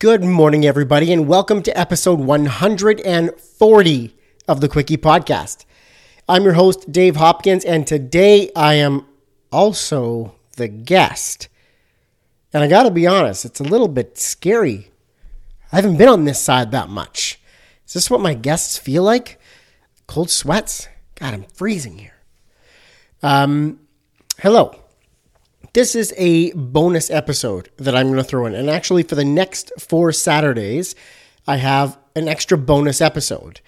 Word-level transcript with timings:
Good 0.00 0.24
morning, 0.24 0.66
everybody, 0.66 1.12
and 1.12 1.28
welcome 1.28 1.62
to 1.62 1.78
episode 1.78 2.18
140 2.18 4.16
of 4.48 4.60
the 4.60 4.68
Quickie 4.68 4.96
Podcast. 4.96 5.64
I'm 6.28 6.42
your 6.42 6.54
host, 6.54 6.90
Dave 6.90 7.14
Hopkins, 7.14 7.64
and 7.64 7.86
today 7.86 8.50
I 8.56 8.74
am 8.74 9.06
also 9.52 10.34
the 10.56 10.66
guest. 10.66 11.48
And 12.52 12.64
I 12.64 12.68
gotta 12.68 12.90
be 12.90 13.06
honest, 13.06 13.44
it's 13.44 13.60
a 13.60 13.64
little 13.64 13.86
bit 13.86 14.18
scary. 14.18 14.90
I 15.72 15.76
haven't 15.76 15.96
been 15.96 16.08
on 16.08 16.24
this 16.24 16.40
side 16.40 16.72
that 16.72 16.88
much. 16.88 17.40
Is 17.86 17.94
this 17.94 18.10
what 18.10 18.20
my 18.20 18.34
guests 18.34 18.76
feel 18.76 19.04
like? 19.04 19.40
Cold 20.08 20.28
sweats? 20.28 20.88
God, 21.14 21.34
I'm 21.34 21.44
freezing 21.44 21.98
here. 21.98 22.16
Um, 23.22 23.78
hello. 24.40 24.83
This 25.74 25.96
is 25.96 26.14
a 26.16 26.52
bonus 26.52 27.10
episode 27.10 27.68
that 27.78 27.96
I'm 27.96 28.06
going 28.06 28.18
to 28.18 28.22
throw 28.22 28.46
in. 28.46 28.54
And 28.54 28.70
actually, 28.70 29.02
for 29.02 29.16
the 29.16 29.24
next 29.24 29.72
four 29.76 30.12
Saturdays, 30.12 30.94
I 31.48 31.56
have 31.56 31.98
an 32.14 32.28
extra 32.28 32.56
bonus 32.56 33.00
episode. 33.00 33.60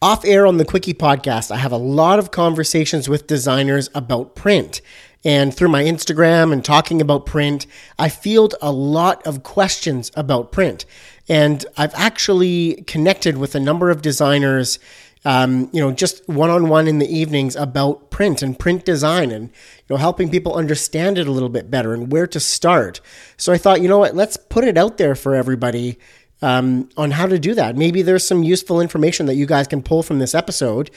Off 0.00 0.24
air 0.24 0.46
on 0.46 0.56
the 0.56 0.64
Quickie 0.64 0.94
podcast, 0.94 1.50
I 1.50 1.58
have 1.58 1.70
a 1.70 1.76
lot 1.76 2.18
of 2.18 2.30
conversations 2.30 3.06
with 3.06 3.26
designers 3.26 3.90
about 3.94 4.34
print. 4.34 4.80
And 5.26 5.54
through 5.54 5.68
my 5.68 5.82
Instagram 5.82 6.54
and 6.54 6.64
talking 6.64 7.02
about 7.02 7.26
print, 7.26 7.66
I 7.98 8.08
field 8.08 8.54
a 8.62 8.72
lot 8.72 9.24
of 9.26 9.42
questions 9.42 10.10
about 10.16 10.52
print. 10.52 10.86
And 11.28 11.66
I've 11.76 11.94
actually 11.94 12.76
connected 12.86 13.36
with 13.36 13.54
a 13.54 13.60
number 13.60 13.90
of 13.90 14.00
designers 14.00 14.78
um, 15.24 15.70
you 15.72 15.80
know, 15.80 15.92
just 15.92 16.26
one 16.28 16.50
on 16.50 16.68
one 16.68 16.88
in 16.88 16.98
the 16.98 17.06
evenings 17.06 17.54
about 17.54 18.10
print 18.10 18.42
and 18.42 18.58
print 18.58 18.84
design 18.84 19.30
and, 19.30 19.48
you 19.48 19.84
know, 19.90 19.96
helping 19.96 20.30
people 20.30 20.54
understand 20.54 21.18
it 21.18 21.28
a 21.28 21.30
little 21.30 21.48
bit 21.48 21.70
better 21.70 21.94
and 21.94 22.10
where 22.10 22.26
to 22.26 22.40
start. 22.40 23.00
So 23.36 23.52
I 23.52 23.58
thought, 23.58 23.82
you 23.82 23.88
know 23.88 23.98
what, 23.98 24.16
let's 24.16 24.36
put 24.36 24.64
it 24.64 24.76
out 24.76 24.98
there 24.98 25.14
for 25.14 25.34
everybody 25.34 25.98
um, 26.42 26.88
on 26.96 27.12
how 27.12 27.26
to 27.26 27.38
do 27.38 27.54
that. 27.54 27.76
Maybe 27.76 28.02
there's 28.02 28.26
some 28.26 28.42
useful 28.42 28.80
information 28.80 29.26
that 29.26 29.36
you 29.36 29.46
guys 29.46 29.68
can 29.68 29.82
pull 29.82 30.02
from 30.02 30.18
this 30.18 30.34
episode. 30.34 30.90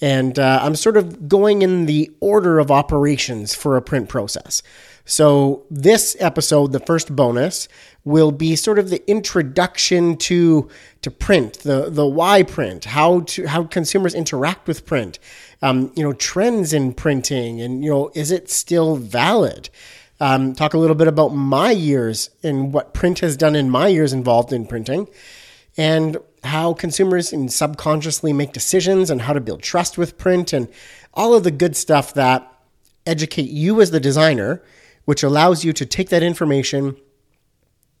And 0.00 0.38
uh, 0.38 0.60
I'm 0.62 0.74
sort 0.74 0.96
of 0.96 1.28
going 1.28 1.62
in 1.62 1.86
the 1.86 2.10
order 2.20 2.58
of 2.58 2.70
operations 2.70 3.54
for 3.54 3.76
a 3.76 3.82
print 3.82 4.08
process. 4.08 4.62
So, 5.08 5.64
this 5.70 6.16
episode, 6.18 6.72
the 6.72 6.80
first 6.80 7.14
bonus, 7.14 7.68
will 8.04 8.32
be 8.32 8.56
sort 8.56 8.80
of 8.80 8.90
the 8.90 9.08
introduction 9.08 10.16
to 10.16 10.68
to 11.02 11.10
print, 11.12 11.60
the 11.60 11.88
the 11.88 12.04
why 12.04 12.42
print, 12.42 12.86
how 12.86 13.20
to 13.20 13.46
how 13.46 13.64
consumers 13.64 14.14
interact 14.14 14.66
with 14.66 14.84
print, 14.84 15.20
um, 15.62 15.92
you 15.94 16.02
know, 16.02 16.12
trends 16.12 16.72
in 16.72 16.92
printing, 16.92 17.60
and 17.60 17.84
you 17.84 17.90
know, 17.90 18.10
is 18.14 18.32
it 18.32 18.50
still 18.50 18.96
valid? 18.96 19.70
Um, 20.18 20.54
talk 20.54 20.74
a 20.74 20.78
little 20.78 20.96
bit 20.96 21.06
about 21.06 21.28
my 21.28 21.70
years 21.70 22.30
and 22.42 22.72
what 22.72 22.92
print 22.92 23.20
has 23.20 23.36
done 23.36 23.54
in 23.54 23.70
my 23.70 23.86
years 23.86 24.12
involved 24.12 24.52
in 24.52 24.66
printing, 24.66 25.06
and 25.76 26.16
how 26.42 26.74
consumers 26.74 27.32
and 27.32 27.52
subconsciously 27.52 28.32
make 28.32 28.52
decisions 28.52 29.10
and 29.10 29.22
how 29.22 29.34
to 29.34 29.40
build 29.40 29.62
trust 29.62 29.98
with 29.98 30.18
print 30.18 30.52
and 30.52 30.68
all 31.14 31.32
of 31.32 31.44
the 31.44 31.52
good 31.52 31.76
stuff 31.76 32.12
that 32.14 32.52
educate 33.06 33.50
you 33.50 33.80
as 33.80 33.92
the 33.92 34.00
designer 34.00 34.62
which 35.06 35.22
allows 35.22 35.64
you 35.64 35.72
to 35.72 35.86
take 35.86 36.10
that 36.10 36.22
information, 36.22 36.96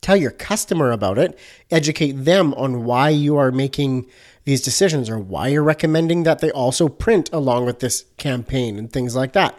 tell 0.02 0.16
your 0.16 0.30
customer 0.30 0.92
about 0.92 1.18
it, 1.18 1.38
educate 1.70 2.12
them 2.12 2.52
on 2.54 2.84
why 2.84 3.08
you 3.08 3.36
are 3.36 3.50
making 3.50 4.06
these 4.44 4.60
decisions 4.60 5.10
or 5.10 5.18
why 5.18 5.48
you're 5.48 5.62
recommending 5.62 6.22
that 6.22 6.40
they 6.40 6.50
also 6.52 6.88
print 6.88 7.28
along 7.32 7.66
with 7.66 7.80
this 7.80 8.04
campaign 8.16 8.78
and 8.78 8.92
things 8.92 9.16
like 9.16 9.32
that. 9.32 9.58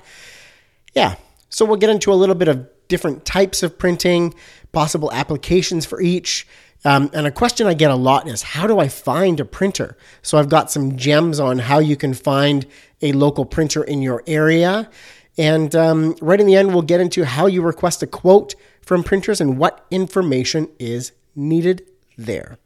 Yeah. 0.93 1.15
So 1.49 1.65
we'll 1.65 1.77
get 1.77 1.89
into 1.89 2.11
a 2.11 2.15
little 2.15 2.35
bit 2.35 2.47
of 2.47 2.67
different 2.87 3.25
types 3.25 3.63
of 3.63 3.77
printing, 3.77 4.33
possible 4.71 5.11
applications 5.11 5.85
for 5.85 6.01
each. 6.01 6.47
Um, 6.85 7.09
and 7.13 7.27
a 7.27 7.31
question 7.31 7.67
I 7.67 7.73
get 7.73 7.91
a 7.91 7.95
lot 7.95 8.27
is 8.27 8.41
how 8.43 8.67
do 8.67 8.79
I 8.79 8.87
find 8.87 9.39
a 9.39 9.45
printer? 9.45 9.97
So 10.21 10.37
I've 10.37 10.49
got 10.49 10.71
some 10.71 10.95
gems 10.95 11.39
on 11.39 11.59
how 11.59 11.79
you 11.79 11.95
can 11.97 12.13
find 12.13 12.65
a 13.01 13.11
local 13.11 13.45
printer 13.45 13.83
in 13.83 14.01
your 14.01 14.23
area. 14.25 14.89
And 15.37 15.75
um, 15.75 16.15
right 16.21 16.39
in 16.39 16.47
the 16.47 16.55
end, 16.55 16.73
we'll 16.73 16.81
get 16.81 16.99
into 16.99 17.25
how 17.25 17.45
you 17.45 17.61
request 17.61 18.01
a 18.01 18.07
quote 18.07 18.55
from 18.81 19.03
printers 19.03 19.39
and 19.39 19.57
what 19.57 19.85
information 19.91 20.69
is 20.79 21.11
needed 21.35 21.85
there. 22.17 22.57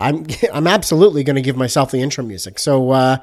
I'm 0.00 0.26
I'm 0.52 0.66
absolutely 0.66 1.24
going 1.24 1.36
to 1.36 1.42
give 1.42 1.56
myself 1.56 1.90
the 1.90 2.00
intro 2.00 2.24
music. 2.24 2.58
So 2.58 2.90
uh, 2.90 3.18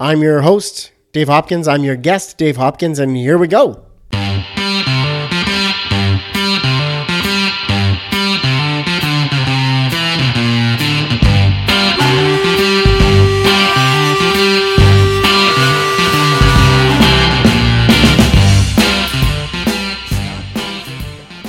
I'm 0.00 0.22
your 0.22 0.42
host, 0.42 0.92
Dave 1.12 1.28
Hopkins. 1.28 1.68
I'm 1.68 1.84
your 1.84 1.96
guest, 1.96 2.38
Dave 2.38 2.56
Hopkins, 2.56 2.98
and 2.98 3.16
here 3.16 3.38
we 3.38 3.48
go. 3.48 3.87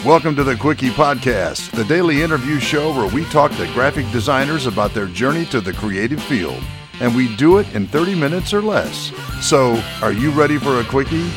Welcome 0.09 0.35
to 0.37 0.43
the 0.43 0.55
Quickie 0.55 0.89
Podcast, 0.89 1.69
the 1.69 1.83
daily 1.83 2.23
interview 2.23 2.59
show 2.59 2.91
where 2.91 3.13
we 3.13 3.25
talk 3.25 3.51
to 3.51 3.71
graphic 3.73 4.09
designers 4.11 4.65
about 4.65 4.91
their 4.91 5.05
journey 5.05 5.45
to 5.45 5.61
the 5.61 5.71
creative 5.71 6.19
field. 6.23 6.63
And 6.99 7.15
we 7.15 7.35
do 7.35 7.59
it 7.59 7.71
in 7.75 7.85
30 7.85 8.15
minutes 8.15 8.51
or 8.51 8.59
less. 8.59 9.11
So, 9.39 9.79
are 10.01 10.11
you 10.11 10.31
ready 10.31 10.57
for 10.57 10.79
a 10.79 10.83
Quickie? 10.83 11.29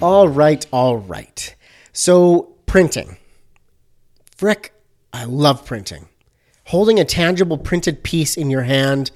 All 0.00 0.28
right, 0.28 0.64
all 0.70 0.98
right. 0.98 1.56
So, 1.92 2.54
printing. 2.66 3.16
Frick, 4.36 4.72
I 5.12 5.24
love 5.24 5.66
printing 5.66 6.06
holding 6.68 7.00
a 7.00 7.04
tangible 7.04 7.56
printed 7.56 8.02
piece 8.02 8.36
in 8.36 8.50
your 8.50 8.62
hand, 8.62 9.10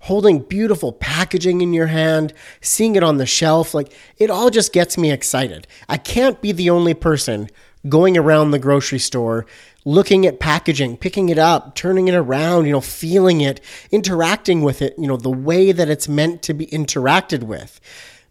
holding 0.00 0.38
beautiful 0.38 0.90
packaging 0.90 1.60
in 1.60 1.74
your 1.74 1.86
hand, 1.86 2.32
seeing 2.62 2.96
it 2.96 3.02
on 3.02 3.18
the 3.18 3.26
shelf, 3.26 3.74
like 3.74 3.92
it 4.16 4.30
all 4.30 4.48
just 4.48 4.72
gets 4.72 4.96
me 4.96 5.12
excited. 5.12 5.66
I 5.86 5.98
can't 5.98 6.40
be 6.40 6.50
the 6.52 6.70
only 6.70 6.94
person 6.94 7.50
going 7.90 8.16
around 8.16 8.50
the 8.50 8.58
grocery 8.58 8.98
store 8.98 9.44
looking 9.84 10.24
at 10.24 10.40
packaging, 10.40 10.96
picking 10.96 11.28
it 11.28 11.38
up, 11.38 11.74
turning 11.74 12.08
it 12.08 12.14
around, 12.14 12.64
you 12.64 12.72
know, 12.72 12.80
feeling 12.80 13.42
it, 13.42 13.60
interacting 13.90 14.62
with 14.62 14.80
it, 14.80 14.94
you 14.96 15.06
know, 15.06 15.18
the 15.18 15.28
way 15.28 15.72
that 15.72 15.90
it's 15.90 16.08
meant 16.08 16.40
to 16.40 16.54
be 16.54 16.66
interacted 16.68 17.42
with. 17.42 17.82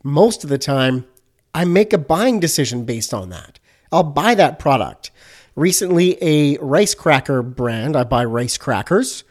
Most 0.01 0.43
of 0.43 0.49
the 0.49 0.57
time, 0.57 1.05
I 1.53 1.65
make 1.65 1.93
a 1.93 1.99
buying 1.99 2.39
decision 2.39 2.85
based 2.85 3.13
on 3.13 3.29
that. 3.29 3.59
I'll 3.91 4.01
buy 4.01 4.33
that 4.33 4.57
product 4.57 5.11
recently 5.55 6.17
a 6.21 6.57
rice 6.57 6.95
cracker 6.95 7.41
brand. 7.41 7.95
I 7.95 8.03
buy 8.03 8.25
rice 8.25 8.57
crackers. 8.57 9.23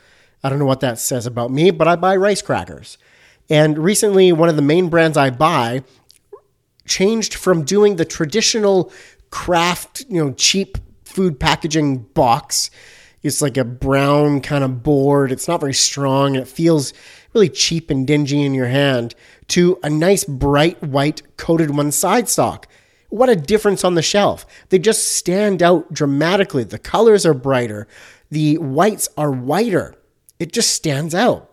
I 0.42 0.48
don't 0.48 0.58
know 0.58 0.66
what 0.66 0.80
that 0.80 0.98
says 0.98 1.26
about 1.26 1.50
me, 1.50 1.70
but 1.70 1.88
I 1.88 1.96
buy 1.96 2.16
rice 2.16 2.42
crackers. 2.42 2.98
And 3.48 3.78
recently, 3.78 4.32
one 4.32 4.48
of 4.48 4.56
the 4.56 4.62
main 4.62 4.88
brands 4.88 5.16
I 5.16 5.30
buy 5.30 5.82
changed 6.86 7.34
from 7.34 7.64
doing 7.64 7.96
the 7.96 8.04
traditional 8.04 8.92
kraft, 9.30 10.04
you 10.08 10.24
know, 10.24 10.32
cheap 10.32 10.78
food 11.04 11.38
packaging 11.38 11.98
box. 11.98 12.70
It's 13.22 13.40
like 13.40 13.56
a 13.56 13.64
brown 13.64 14.40
kind 14.40 14.64
of 14.64 14.82
board. 14.82 15.30
It's 15.30 15.46
not 15.46 15.60
very 15.60 15.74
strong. 15.74 16.34
It 16.34 16.48
feels 16.48 16.92
really 17.32 17.48
cheap 17.48 17.90
and 17.90 18.06
dingy 18.06 18.42
in 18.42 18.54
your 18.54 18.66
hand 18.66 19.14
to 19.48 19.78
a 19.82 19.90
nice 19.90 20.24
bright 20.24 20.82
white 20.82 21.22
coated 21.36 21.76
one 21.76 21.92
side 21.92 22.28
stock 22.28 22.66
what 23.12 23.28
a 23.28 23.36
difference 23.36 23.84
on 23.84 23.94
the 23.94 24.02
shelf. 24.02 24.46
They 24.70 24.78
just 24.78 25.12
stand 25.12 25.62
out 25.62 25.92
dramatically. 25.92 26.64
The 26.64 26.78
colors 26.78 27.26
are 27.26 27.34
brighter, 27.34 27.86
the 28.30 28.56
whites 28.58 29.08
are 29.16 29.30
whiter. 29.30 29.94
It 30.38 30.52
just 30.52 30.70
stands 30.70 31.14
out. 31.14 31.50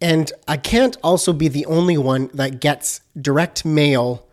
And 0.00 0.32
I 0.46 0.56
can't 0.56 0.96
also 1.02 1.32
be 1.32 1.48
the 1.48 1.66
only 1.66 1.98
one 1.98 2.30
that 2.34 2.60
gets 2.60 3.00
direct 3.20 3.64
mail 3.64 4.26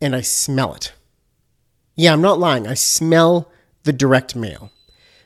and 0.00 0.14
I 0.14 0.20
smell 0.20 0.74
it. 0.74 0.92
Yeah, 1.96 2.12
I'm 2.12 2.22
not 2.22 2.38
lying. 2.38 2.66
I 2.66 2.74
smell 2.74 3.50
the 3.84 3.92
direct 3.92 4.36
mail. 4.36 4.70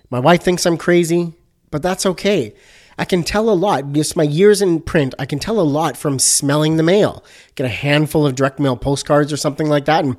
My 0.08 0.20
wife 0.20 0.42
thinks 0.42 0.64
I'm 0.66 0.76
crazy, 0.76 1.34
but 1.70 1.82
that's 1.82 2.06
okay. 2.06 2.54
I 3.00 3.06
can 3.06 3.22
tell 3.22 3.48
a 3.48 3.56
lot. 3.56 3.92
Just 3.94 4.14
my 4.14 4.24
years 4.24 4.60
in 4.60 4.78
print, 4.78 5.14
I 5.18 5.24
can 5.24 5.38
tell 5.38 5.58
a 5.58 5.62
lot 5.62 5.96
from 5.96 6.18
smelling 6.18 6.76
the 6.76 6.82
mail. 6.82 7.24
Get 7.54 7.64
a 7.64 7.70
handful 7.70 8.26
of 8.26 8.34
direct 8.34 8.60
mail 8.60 8.76
postcards 8.76 9.32
or 9.32 9.38
something 9.38 9.70
like 9.70 9.86
that, 9.86 10.04
and 10.04 10.18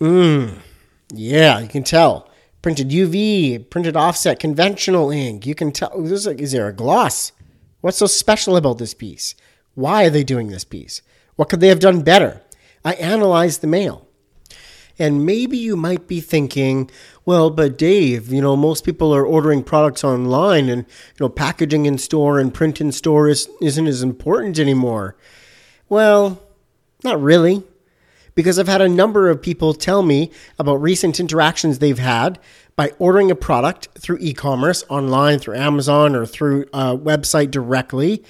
mmm, 0.00 0.58
yeah, 1.12 1.60
you 1.60 1.68
can 1.68 1.84
tell. 1.84 2.30
Printed 2.62 2.88
UV, 2.88 3.68
printed 3.68 3.94
offset, 3.94 4.40
conventional 4.40 5.10
ink. 5.10 5.44
You 5.44 5.54
can 5.54 5.70
tell. 5.70 5.92
Is, 6.02 6.26
is 6.26 6.52
there 6.52 6.66
a 6.66 6.72
gloss? 6.72 7.32
What's 7.82 7.98
so 7.98 8.06
special 8.06 8.56
about 8.56 8.78
this 8.78 8.94
piece? 8.94 9.34
Why 9.74 10.06
are 10.06 10.10
they 10.10 10.24
doing 10.24 10.48
this 10.48 10.64
piece? 10.64 11.02
What 11.36 11.50
could 11.50 11.60
they 11.60 11.68
have 11.68 11.80
done 11.80 12.00
better? 12.00 12.40
I 12.86 12.94
analyze 12.94 13.58
the 13.58 13.66
mail. 13.66 14.08
And 15.02 15.26
maybe 15.26 15.58
you 15.58 15.74
might 15.74 16.06
be 16.06 16.20
thinking, 16.20 16.88
well, 17.24 17.50
but 17.50 17.76
Dave, 17.76 18.32
you 18.32 18.40
know, 18.40 18.54
most 18.54 18.84
people 18.84 19.12
are 19.12 19.26
ordering 19.26 19.64
products 19.64 20.04
online 20.04 20.68
and, 20.68 20.82
you 20.82 21.16
know, 21.18 21.28
packaging 21.28 21.86
in 21.86 21.98
store 21.98 22.38
and 22.38 22.54
print 22.54 22.80
in 22.80 22.92
store 22.92 23.28
is, 23.28 23.48
isn't 23.60 23.88
as 23.88 24.04
important 24.04 24.60
anymore. 24.60 25.16
Well, 25.88 26.40
not 27.02 27.20
really. 27.20 27.64
Because 28.36 28.60
I've 28.60 28.68
had 28.68 28.80
a 28.80 28.88
number 28.88 29.28
of 29.28 29.42
people 29.42 29.74
tell 29.74 30.04
me 30.04 30.30
about 30.56 30.76
recent 30.76 31.18
interactions 31.18 31.80
they've 31.80 31.98
had 31.98 32.38
by 32.76 32.92
ordering 33.00 33.28
a 33.32 33.34
product 33.34 33.88
through 33.98 34.18
e 34.20 34.32
commerce, 34.32 34.84
online, 34.88 35.40
through 35.40 35.56
Amazon, 35.56 36.14
or 36.14 36.26
through 36.26 36.66
a 36.72 36.96
website 36.96 37.50
directly. 37.50 38.22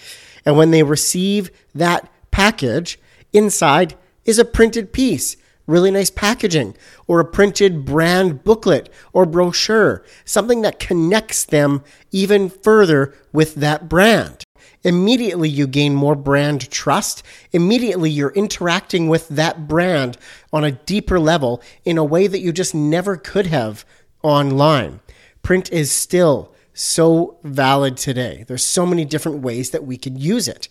And 0.46 0.56
when 0.56 0.70
they 0.70 0.84
receive 0.84 1.50
that 1.74 2.10
package, 2.30 2.98
inside 3.34 3.94
is 4.24 4.38
a 4.38 4.44
printed 4.46 4.94
piece, 4.94 5.36
really 5.66 5.90
nice 5.90 6.10
packaging, 6.10 6.76
or 7.06 7.20
a 7.20 7.24
printed 7.24 7.84
brand 7.84 8.44
booklet 8.44 8.88
or 9.12 9.26
brochure, 9.26 10.04
something 10.24 10.62
that 10.62 10.78
connects 10.78 11.44
them 11.44 11.82
even 12.10 12.48
further 12.48 13.14
with 13.32 13.54
that 13.56 13.88
brand 13.88 14.44
immediately 14.84 15.48
you 15.48 15.66
gain 15.66 15.94
more 15.94 16.14
brand 16.14 16.70
trust. 16.70 17.22
Immediately 17.52 18.10
you're 18.10 18.30
interacting 18.30 19.08
with 19.08 19.28
that 19.28 19.68
brand 19.68 20.18
on 20.52 20.64
a 20.64 20.72
deeper 20.72 21.18
level 21.20 21.62
in 21.84 21.98
a 21.98 22.04
way 22.04 22.26
that 22.26 22.40
you 22.40 22.52
just 22.52 22.74
never 22.74 23.16
could 23.16 23.46
have 23.46 23.84
online. 24.22 25.00
Print 25.42 25.70
is 25.72 25.90
still 25.90 26.54
so 26.74 27.38
valid 27.42 27.96
today. 27.96 28.44
There's 28.46 28.64
so 28.64 28.86
many 28.86 29.04
different 29.04 29.42
ways 29.42 29.70
that 29.70 29.84
we 29.84 29.96
could 29.96 30.18
use 30.18 30.48
it. 30.48 30.68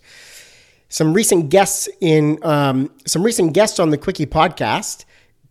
Some 0.92 1.14
recent 1.14 1.50
guests 1.50 1.88
in 2.02 2.38
um, 2.44 2.92
some 3.08 3.24
recent 3.24 3.54
guests 3.54 3.80
on 3.80 3.92
the 3.92 3.98
Quickie 3.98 4.26
podcast 4.26 5.06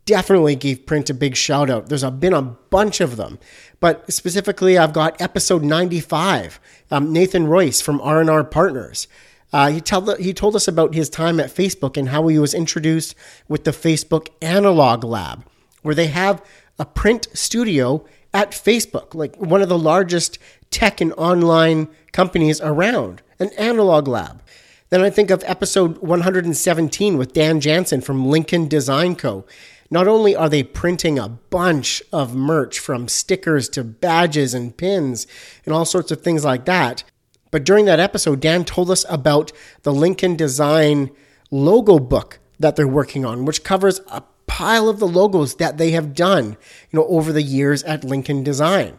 definitely 0.05 0.55
gave 0.55 0.85
print 0.85 1.09
a 1.09 1.15
big 1.15 1.35
shout 1.35 1.71
out. 1.71 1.89
There's 1.89 2.03
a, 2.03 2.11
been 2.11 2.35
a 2.35 2.43
bunch 2.43 3.01
of 3.01 3.17
them, 3.17 3.39
but 3.81 4.13
specifically, 4.13 4.77
I've 4.77 4.93
got 4.93 5.19
episode 5.19 5.63
95. 5.65 6.61
Um, 6.91 7.11
Nathan 7.11 7.47
Royce 7.47 7.81
from 7.81 8.03
R&R 8.03 8.45
Partners. 8.45 9.09
Uh, 9.51 9.71
he, 9.71 9.81
tell, 9.81 10.15
he 10.17 10.35
told 10.35 10.57
us 10.57 10.69
about 10.69 10.95
his 10.95 11.09
time 11.09 11.41
at 11.41 11.49
Facebook 11.49 11.97
and 11.97 12.11
how 12.11 12.27
he 12.29 12.39
was 12.39 12.53
introduced 12.53 13.15
with 13.49 13.65
the 13.65 13.71
Facebook 13.71 14.29
Analog 14.43 15.05
Lab, 15.05 15.47
where 15.81 15.95
they 15.95 16.09
have 16.09 16.45
a 16.79 16.85
print 16.85 17.29
studio 17.33 18.05
at 18.35 18.51
Facebook, 18.51 19.15
like 19.15 19.37
one 19.37 19.63
of 19.63 19.71
the 19.71 19.79
largest 19.79 20.39
tech 20.71 21.01
and 21.01 21.15
online 21.15 21.89
companies 22.13 22.61
around, 22.61 23.23
an 23.39 23.49
analog 23.57 24.07
lab. 24.07 24.43
Then 24.91 25.03
I 25.03 25.11
think 25.11 25.31
of 25.31 25.45
episode 25.47 25.99
117 25.99 27.17
with 27.17 27.33
Dan 27.33 27.61
Jansen 27.61 28.01
from 28.01 28.27
Lincoln 28.27 28.67
Design 28.67 29.15
Co. 29.15 29.47
Not 29.89 30.09
only 30.09 30.35
are 30.35 30.49
they 30.49 30.65
printing 30.65 31.17
a 31.17 31.29
bunch 31.29 32.03
of 32.13 32.35
merch 32.35 32.81
from 32.81 33.07
stickers 33.07 33.69
to 33.71 33.85
badges 33.85 34.53
and 34.53 34.77
pins 34.77 35.29
and 35.65 35.73
all 35.73 35.85
sorts 35.85 36.11
of 36.11 36.23
things 36.23 36.45
like 36.45 36.65
that, 36.65 37.05
but 37.53 37.63
during 37.63 37.85
that 37.85 38.01
episode, 38.01 38.41
Dan 38.41 38.65
told 38.65 38.91
us 38.91 39.05
about 39.09 39.53
the 39.83 39.93
Lincoln 39.93 40.35
Design 40.35 41.13
logo 41.53 42.01
book 42.01 42.41
that 42.59 42.75
they're 42.75 42.89
working 42.89 43.25
on, 43.25 43.45
which 43.45 43.63
covers 43.63 44.01
a 44.09 44.25
pile 44.49 44.89
of 44.89 44.99
the 44.99 45.07
logos 45.07 45.55
that 45.57 45.79
they 45.79 45.93
have 45.93 46.15
done, 46.15 46.57
you 46.91 46.99
know, 46.99 47.07
over 47.07 47.33
the 47.33 47.43
years 47.43 47.85
at 47.85 48.03
Lincoln 48.03 48.43
Design. 48.43 48.99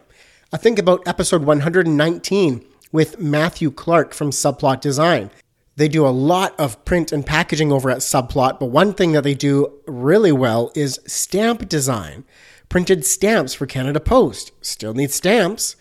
I 0.54 0.56
think 0.56 0.78
about 0.78 1.06
episode 1.06 1.44
119 1.44 2.64
with 2.92 3.18
Matthew 3.20 3.70
Clark 3.70 4.14
from 4.14 4.30
Subplot 4.30 4.80
Design. 4.80 5.30
They 5.76 5.88
do 5.88 6.06
a 6.06 6.08
lot 6.08 6.58
of 6.60 6.84
print 6.84 7.12
and 7.12 7.24
packaging 7.24 7.72
over 7.72 7.90
at 7.90 7.98
Subplot, 7.98 8.60
but 8.60 8.66
one 8.66 8.92
thing 8.92 9.12
that 9.12 9.24
they 9.24 9.34
do 9.34 9.80
really 9.86 10.32
well 10.32 10.70
is 10.74 11.00
stamp 11.06 11.68
design. 11.68 12.24
Printed 12.68 13.06
stamps 13.06 13.54
for 13.54 13.66
Canada 13.66 14.00
Post. 14.00 14.52
Still 14.60 14.94
need 14.94 15.10
stamps. 15.10 15.76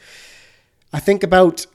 I 0.94 1.00
think 1.00 1.24
about 1.24 1.66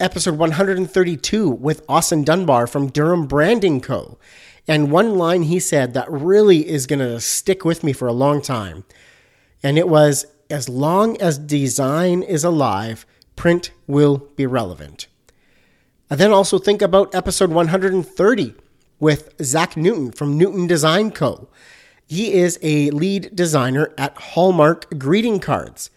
episode 0.00 0.38
132 0.38 1.48
with 1.48 1.84
Austin 1.88 2.24
Dunbar 2.24 2.66
from 2.66 2.90
Durham 2.90 3.26
Branding 3.26 3.80
Co. 3.80 4.18
And 4.66 4.90
one 4.90 5.16
line 5.16 5.44
he 5.44 5.60
said 5.60 5.94
that 5.94 6.10
really 6.10 6.68
is 6.68 6.86
going 6.86 7.00
to 7.00 7.20
stick 7.20 7.64
with 7.64 7.84
me 7.84 7.92
for 7.92 8.08
a 8.08 8.12
long 8.12 8.40
time. 8.40 8.84
And 9.62 9.78
it 9.78 9.88
was 9.88 10.26
as 10.48 10.68
long 10.68 11.20
as 11.20 11.38
design 11.38 12.22
is 12.22 12.44
alive, 12.44 13.06
print 13.36 13.70
will 13.86 14.28
be 14.36 14.46
relevant. 14.46 15.06
And 16.10 16.18
then 16.18 16.32
also 16.32 16.58
think 16.58 16.82
about 16.82 17.14
episode 17.14 17.50
130 17.50 18.54
with 18.98 19.32
Zach 19.40 19.76
Newton 19.76 20.10
from 20.10 20.36
Newton 20.36 20.66
Design 20.66 21.12
Co. 21.12 21.48
He 22.06 22.32
is 22.34 22.58
a 22.62 22.90
lead 22.90 23.34
designer 23.36 23.94
at 23.96 24.16
Hallmark 24.16 24.98
Greeting 24.98 25.38
Cards. 25.38 25.90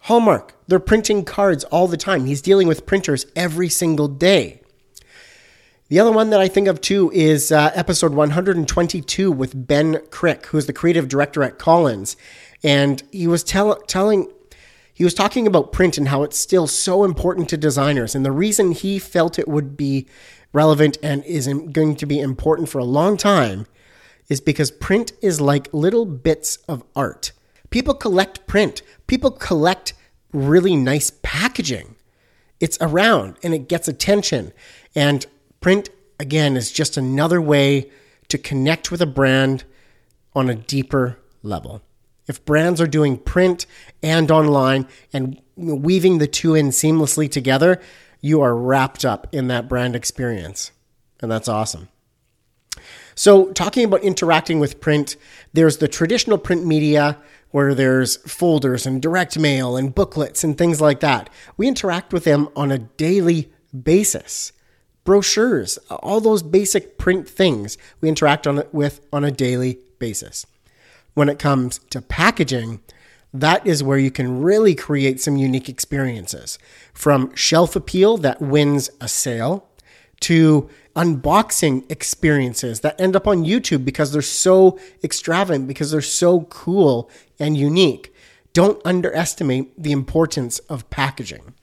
Hallmark, 0.00 0.54
they're 0.68 0.78
printing 0.78 1.24
cards 1.24 1.64
all 1.64 1.88
the 1.88 1.96
time. 1.96 2.26
He's 2.26 2.42
dealing 2.42 2.68
with 2.68 2.84
printers 2.84 3.26
every 3.34 3.70
single 3.70 4.06
day. 4.06 4.60
The 5.88 6.00
other 6.00 6.12
one 6.12 6.30
that 6.30 6.40
I 6.40 6.48
think 6.48 6.68
of 6.68 6.80
too 6.80 7.10
is 7.14 7.50
uh, 7.50 7.70
episode 7.74 8.12
122 8.12 9.32
with 9.32 9.66
Ben 9.66 10.00
Crick, 10.10 10.46
who's 10.46 10.66
the 10.66 10.72
creative 10.74 11.08
director 11.08 11.42
at 11.42 11.58
Collins. 11.58 12.16
And 12.62 13.02
he 13.10 13.26
was 13.26 13.42
tell- 13.42 13.80
telling 13.82 14.30
he 14.96 15.04
was 15.04 15.12
talking 15.12 15.46
about 15.46 15.72
print 15.72 15.98
and 15.98 16.08
how 16.08 16.22
it's 16.22 16.38
still 16.38 16.66
so 16.66 17.04
important 17.04 17.50
to 17.50 17.58
designers. 17.58 18.14
And 18.14 18.24
the 18.24 18.32
reason 18.32 18.72
he 18.72 18.98
felt 18.98 19.38
it 19.38 19.46
would 19.46 19.76
be 19.76 20.06
relevant 20.54 20.96
and 21.02 21.22
is 21.24 21.46
going 21.46 21.96
to 21.96 22.06
be 22.06 22.18
important 22.18 22.70
for 22.70 22.78
a 22.78 22.84
long 22.84 23.18
time 23.18 23.66
is 24.30 24.40
because 24.40 24.70
print 24.70 25.12
is 25.20 25.38
like 25.38 25.68
little 25.74 26.06
bits 26.06 26.56
of 26.66 26.82
art. 26.96 27.32
People 27.68 27.92
collect 27.92 28.46
print, 28.46 28.80
people 29.06 29.30
collect 29.30 29.92
really 30.32 30.74
nice 30.74 31.12
packaging. 31.22 31.96
It's 32.58 32.78
around 32.80 33.36
and 33.42 33.52
it 33.52 33.68
gets 33.68 33.88
attention. 33.88 34.54
And 34.94 35.26
print, 35.60 35.90
again, 36.18 36.56
is 36.56 36.72
just 36.72 36.96
another 36.96 37.38
way 37.38 37.90
to 38.28 38.38
connect 38.38 38.90
with 38.90 39.02
a 39.02 39.06
brand 39.06 39.64
on 40.34 40.48
a 40.48 40.54
deeper 40.54 41.18
level. 41.42 41.82
If 42.26 42.44
brands 42.44 42.80
are 42.80 42.86
doing 42.86 43.18
print 43.18 43.66
and 44.02 44.30
online 44.30 44.86
and 45.12 45.40
weaving 45.56 46.18
the 46.18 46.26
two 46.26 46.54
in 46.54 46.68
seamlessly 46.68 47.30
together, 47.30 47.80
you 48.20 48.40
are 48.40 48.56
wrapped 48.56 49.04
up 49.04 49.28
in 49.32 49.48
that 49.48 49.68
brand 49.68 49.94
experience. 49.94 50.72
And 51.20 51.30
that's 51.30 51.48
awesome. 51.48 51.88
So, 53.14 53.52
talking 53.52 53.84
about 53.84 54.02
interacting 54.02 54.58
with 54.58 54.80
print, 54.80 55.16
there's 55.54 55.78
the 55.78 55.88
traditional 55.88 56.36
print 56.36 56.66
media 56.66 57.16
where 57.50 57.74
there's 57.74 58.16
folders 58.16 58.84
and 58.84 59.00
direct 59.00 59.38
mail 59.38 59.76
and 59.76 59.94
booklets 59.94 60.44
and 60.44 60.58
things 60.58 60.80
like 60.80 61.00
that. 61.00 61.30
We 61.56 61.68
interact 61.68 62.12
with 62.12 62.24
them 62.24 62.50
on 62.54 62.70
a 62.70 62.78
daily 62.78 63.50
basis. 63.82 64.52
Brochures, 65.04 65.78
all 65.88 66.20
those 66.20 66.42
basic 66.42 66.98
print 66.98 67.26
things 67.26 67.78
we 68.00 68.08
interact 68.08 68.46
on 68.46 68.62
with 68.72 69.00
on 69.12 69.24
a 69.24 69.30
daily 69.30 69.78
basis 69.98 70.44
when 71.16 71.30
it 71.30 71.38
comes 71.38 71.78
to 71.88 72.02
packaging, 72.02 72.78
that 73.32 73.66
is 73.66 73.82
where 73.82 73.96
you 73.96 74.10
can 74.10 74.42
really 74.42 74.74
create 74.74 75.18
some 75.18 75.38
unique 75.38 75.66
experiences. 75.66 76.58
From 76.92 77.34
shelf 77.34 77.74
appeal 77.74 78.18
that 78.18 78.42
wins 78.42 78.90
a 79.00 79.08
sale 79.08 79.66
to 80.20 80.68
unboxing 80.94 81.90
experiences 81.90 82.80
that 82.80 83.00
end 83.00 83.16
up 83.16 83.26
on 83.26 83.44
YouTube 83.44 83.82
because 83.82 84.12
they're 84.12 84.20
so 84.20 84.78
extravagant, 85.02 85.66
because 85.66 85.90
they're 85.90 86.02
so 86.02 86.42
cool 86.42 87.10
and 87.40 87.56
unique. 87.56 88.14
Don't 88.52 88.84
underestimate 88.84 89.82
the 89.82 89.92
importance 89.92 90.58
of 90.68 90.88
packaging. 90.90 91.54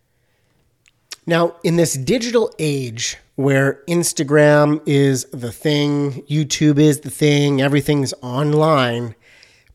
Now, 1.28 1.58
in 1.64 1.76
this 1.76 1.94
digital 1.94 2.52
age 2.58 3.18
where 3.36 3.84
Instagram 3.88 4.82
is 4.88 5.26
the 5.26 5.52
thing, 5.52 6.24
YouTube 6.24 6.80
is 6.80 7.02
the 7.02 7.12
thing, 7.12 7.62
everything's 7.62 8.16
online, 8.24 9.14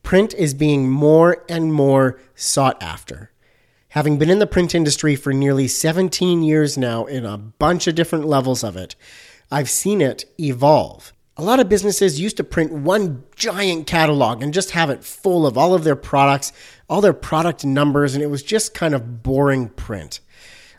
print 0.09 0.33
is 0.33 0.55
being 0.55 0.88
more 0.88 1.45
and 1.50 1.71
more 1.71 2.19
sought 2.35 2.83
after. 2.83 3.31
Having 3.91 4.17
been 4.17 4.31
in 4.31 4.38
the 4.38 4.47
print 4.47 4.75
industry 4.75 5.15
for 5.15 5.35
nearly 5.35 5.69
17 5.69 6.43
years 6.43 6.79
now 6.79 7.05
in 7.05 7.27
a 7.27 7.37
bunch 7.37 7.87
of 7.87 7.95
different 7.95 8.25
levels 8.25 8.65
of 8.65 8.75
it, 8.75 8.97
I've 9.50 9.69
seen 9.69 10.00
it 10.00 10.25
evolve. 10.41 11.12
A 11.37 11.43
lot 11.43 11.61
of 11.61 11.69
businesses 11.69 12.19
used 12.19 12.38
to 12.38 12.43
print 12.43 12.73
one 12.73 13.23
giant 13.37 13.87
catalog 13.87 14.43
and 14.43 14.55
just 14.55 14.71
have 14.71 14.88
it 14.88 15.05
full 15.05 15.47
of 15.47 15.59
all 15.59 15.75
of 15.75 15.85
their 15.85 15.95
products, 15.95 16.55
all 16.88 17.03
their 17.03 17.12
product 17.12 17.67
numbers, 17.67 18.15
and 18.15 18.25
it 18.25 18.31
was 18.31 18.43
just 18.43 18.73
kind 18.73 18.95
of 18.95 19.23
boring 19.23 19.69
print. 19.69 20.21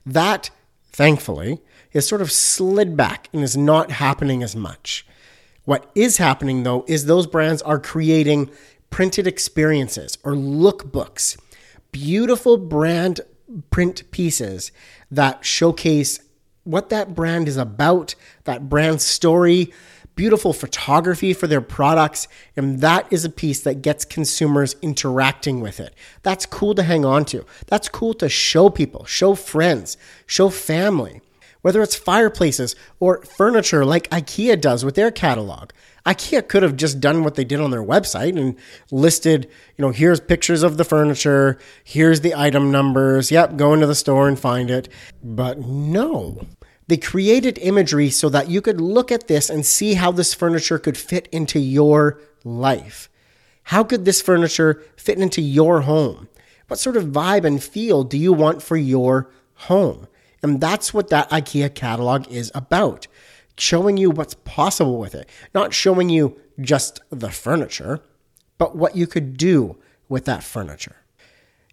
That, 0.08 0.50
thankfully, 0.92 1.62
is 1.94 2.08
sort 2.08 2.24
of 2.24 2.32
slid 2.32 2.98
back 2.98 3.30
and 3.32 3.44
is 3.44 3.56
not 3.56 3.92
happening 3.92 4.42
as 4.42 4.56
much. 4.56 5.06
What 5.66 5.92
is 5.94 6.18
happening 6.18 6.64
though 6.64 6.84
is 6.88 7.06
those 7.06 7.28
brands 7.28 7.62
are 7.62 7.78
creating 7.78 8.50
printed 8.90 9.28
experiences 9.28 10.18
or 10.24 10.34
lookbooks, 10.34 11.38
beautiful 11.92 12.58
brand 12.58 13.22
print 13.72 14.10
pieces 14.12 14.72
that 15.10 15.44
showcase 15.44 16.20
what 16.64 16.90
that 16.90 17.16
brand 17.16 17.48
is 17.48 17.58
about, 17.58 18.14
that 18.44 18.70
brand 18.70 19.02
story, 19.02 19.74
beautiful 20.16 20.54
photography 20.54 21.34
for 21.34 21.48
their 21.48 21.62
products, 21.62 22.28
and 22.56 22.80
that 22.82 23.12
is 23.12 23.24
a 23.26 23.30
piece 23.30 23.62
that 23.62 23.82
gets 23.82 24.04
consumers 24.06 24.76
interacting 24.82 25.62
with 25.62 25.80
it. 25.80 25.96
That's 26.22 26.46
cool 26.46 26.76
to 26.76 26.84
hang 26.84 27.06
on 27.06 27.26
to. 27.26 27.46
That's 27.68 27.90
cool 27.90 28.14
to 28.16 28.28
show 28.30 28.70
people, 28.70 29.06
show 29.06 29.34
friends, 29.34 29.98
show 30.28 30.50
family. 30.50 31.22
whether 31.62 31.82
it's 31.82 31.96
fireplaces 31.96 32.76
or 33.00 33.24
furniture 33.24 33.86
like 33.86 34.10
IKEA 34.10 34.60
does 34.60 34.86
with 34.86 34.96
their 34.96 35.12
catalog. 35.12 35.72
IKEA 36.06 36.48
could 36.48 36.64
have 36.64 36.76
just 36.76 37.00
done 37.00 37.24
what 37.24 37.36
they 37.36 37.44
did 37.44 37.60
on 37.60 37.72
their 37.72 37.84
website 37.84 38.40
and 38.40 38.56
listed, 38.92 39.50
you 39.78 39.84
know, 39.84 39.92
here's 39.92 40.20
pictures 40.20 40.64
of 40.64 40.78
the 40.78 40.84
furniture, 40.84 41.58
here's 41.84 42.22
the 42.22 42.36
item 42.36 42.72
numbers. 42.72 43.32
Yep, 43.32 43.58
go 43.58 43.74
into 43.74 43.88
the 43.88 43.96
store 43.96 44.28
and 44.28 44.40
find 44.40 44.72
it. 44.72 44.90
But 45.24 45.60
no. 45.60 46.46
They 46.88 46.98
created 46.98 47.60
imagery 47.60 48.10
so 48.10 48.30
that 48.30 48.50
you 48.50 48.62
could 48.62 48.82
look 48.82 49.12
at 49.12 49.28
this 49.28 49.50
and 49.50 49.66
see 49.66 49.94
how 49.94 50.12
this 50.12 50.34
furniture 50.34 50.80
could 50.80 50.98
fit 50.98 51.28
into 51.32 51.60
your 51.60 52.20
life. 52.44 53.10
How 53.64 53.84
could 53.84 54.06
this 54.06 54.22
furniture 54.22 54.82
fit 54.96 55.20
into 55.20 55.42
your 55.42 55.82
home? 55.82 56.30
What 56.68 56.80
sort 56.80 56.98
of 56.98 57.06
vibe 57.06 57.46
and 57.46 57.62
feel 57.62 58.04
do 58.04 58.18
you 58.18 58.34
want 58.34 58.64
for 58.64 58.78
your 58.78 59.30
home? 59.54 60.08
And 60.42 60.60
that's 60.62 60.94
what 60.94 61.10
that 61.10 61.30
IKEA 61.30 61.76
catalog 61.76 62.28
is 62.30 62.52
about 62.56 63.08
showing 63.62 63.98
you 63.98 64.10
what's 64.10 64.34
possible 64.34 64.98
with 64.98 65.16
it, 65.16 65.30
not 65.54 65.74
showing 65.74 66.10
you 66.10 66.40
just 66.60 67.00
the 67.10 67.30
furniture, 67.30 68.02
but 68.58 68.76
what 68.76 68.96
you 68.96 69.08
could 69.08 69.38
do 69.38 69.78
with 70.08 70.26
that 70.26 70.44
furniture. 70.44 70.98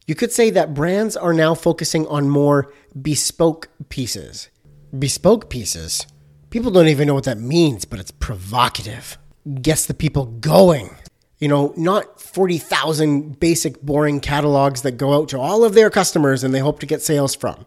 You 0.06 0.14
could 0.14 0.32
say 0.32 0.50
that 0.50 0.74
brands 0.74 1.16
are 1.16 1.32
now 1.32 1.54
focusing 1.54 2.06
on 2.06 2.28
more 2.28 2.72
bespoke 3.00 3.68
pieces. 3.88 4.50
Bespoke 4.96 5.50
pieces? 5.50 6.06
People 6.50 6.70
don't 6.70 6.86
even 6.86 7.08
know 7.08 7.14
what 7.14 7.24
that 7.24 7.38
means, 7.38 7.84
but 7.84 7.98
it's 7.98 8.12
provocative. 8.12 9.18
Gets 9.60 9.86
the 9.86 9.94
people 9.94 10.26
going. 10.26 10.94
You 11.38 11.48
know, 11.48 11.74
not 11.76 12.20
40,000 12.20 13.38
basic, 13.40 13.82
boring 13.82 14.20
catalogs 14.20 14.82
that 14.82 14.92
go 14.92 15.12
out 15.12 15.28
to 15.30 15.40
all 15.40 15.64
of 15.64 15.74
their 15.74 15.90
customers 15.90 16.44
and 16.44 16.54
they 16.54 16.60
hope 16.60 16.78
to 16.80 16.86
get 16.86 17.02
sales 17.02 17.34
from. 17.34 17.66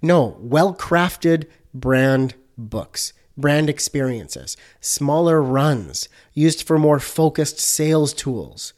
No, 0.00 0.36
well 0.40 0.74
crafted 0.74 1.48
brand 1.74 2.34
books 2.56 3.12
brand 3.36 3.68
experiences, 3.70 4.56
smaller 4.80 5.42
runs 5.42 6.08
used 6.34 6.66
for 6.66 6.78
more 6.78 6.98
focused 6.98 7.58
sales 7.58 8.12
tools. 8.12 8.72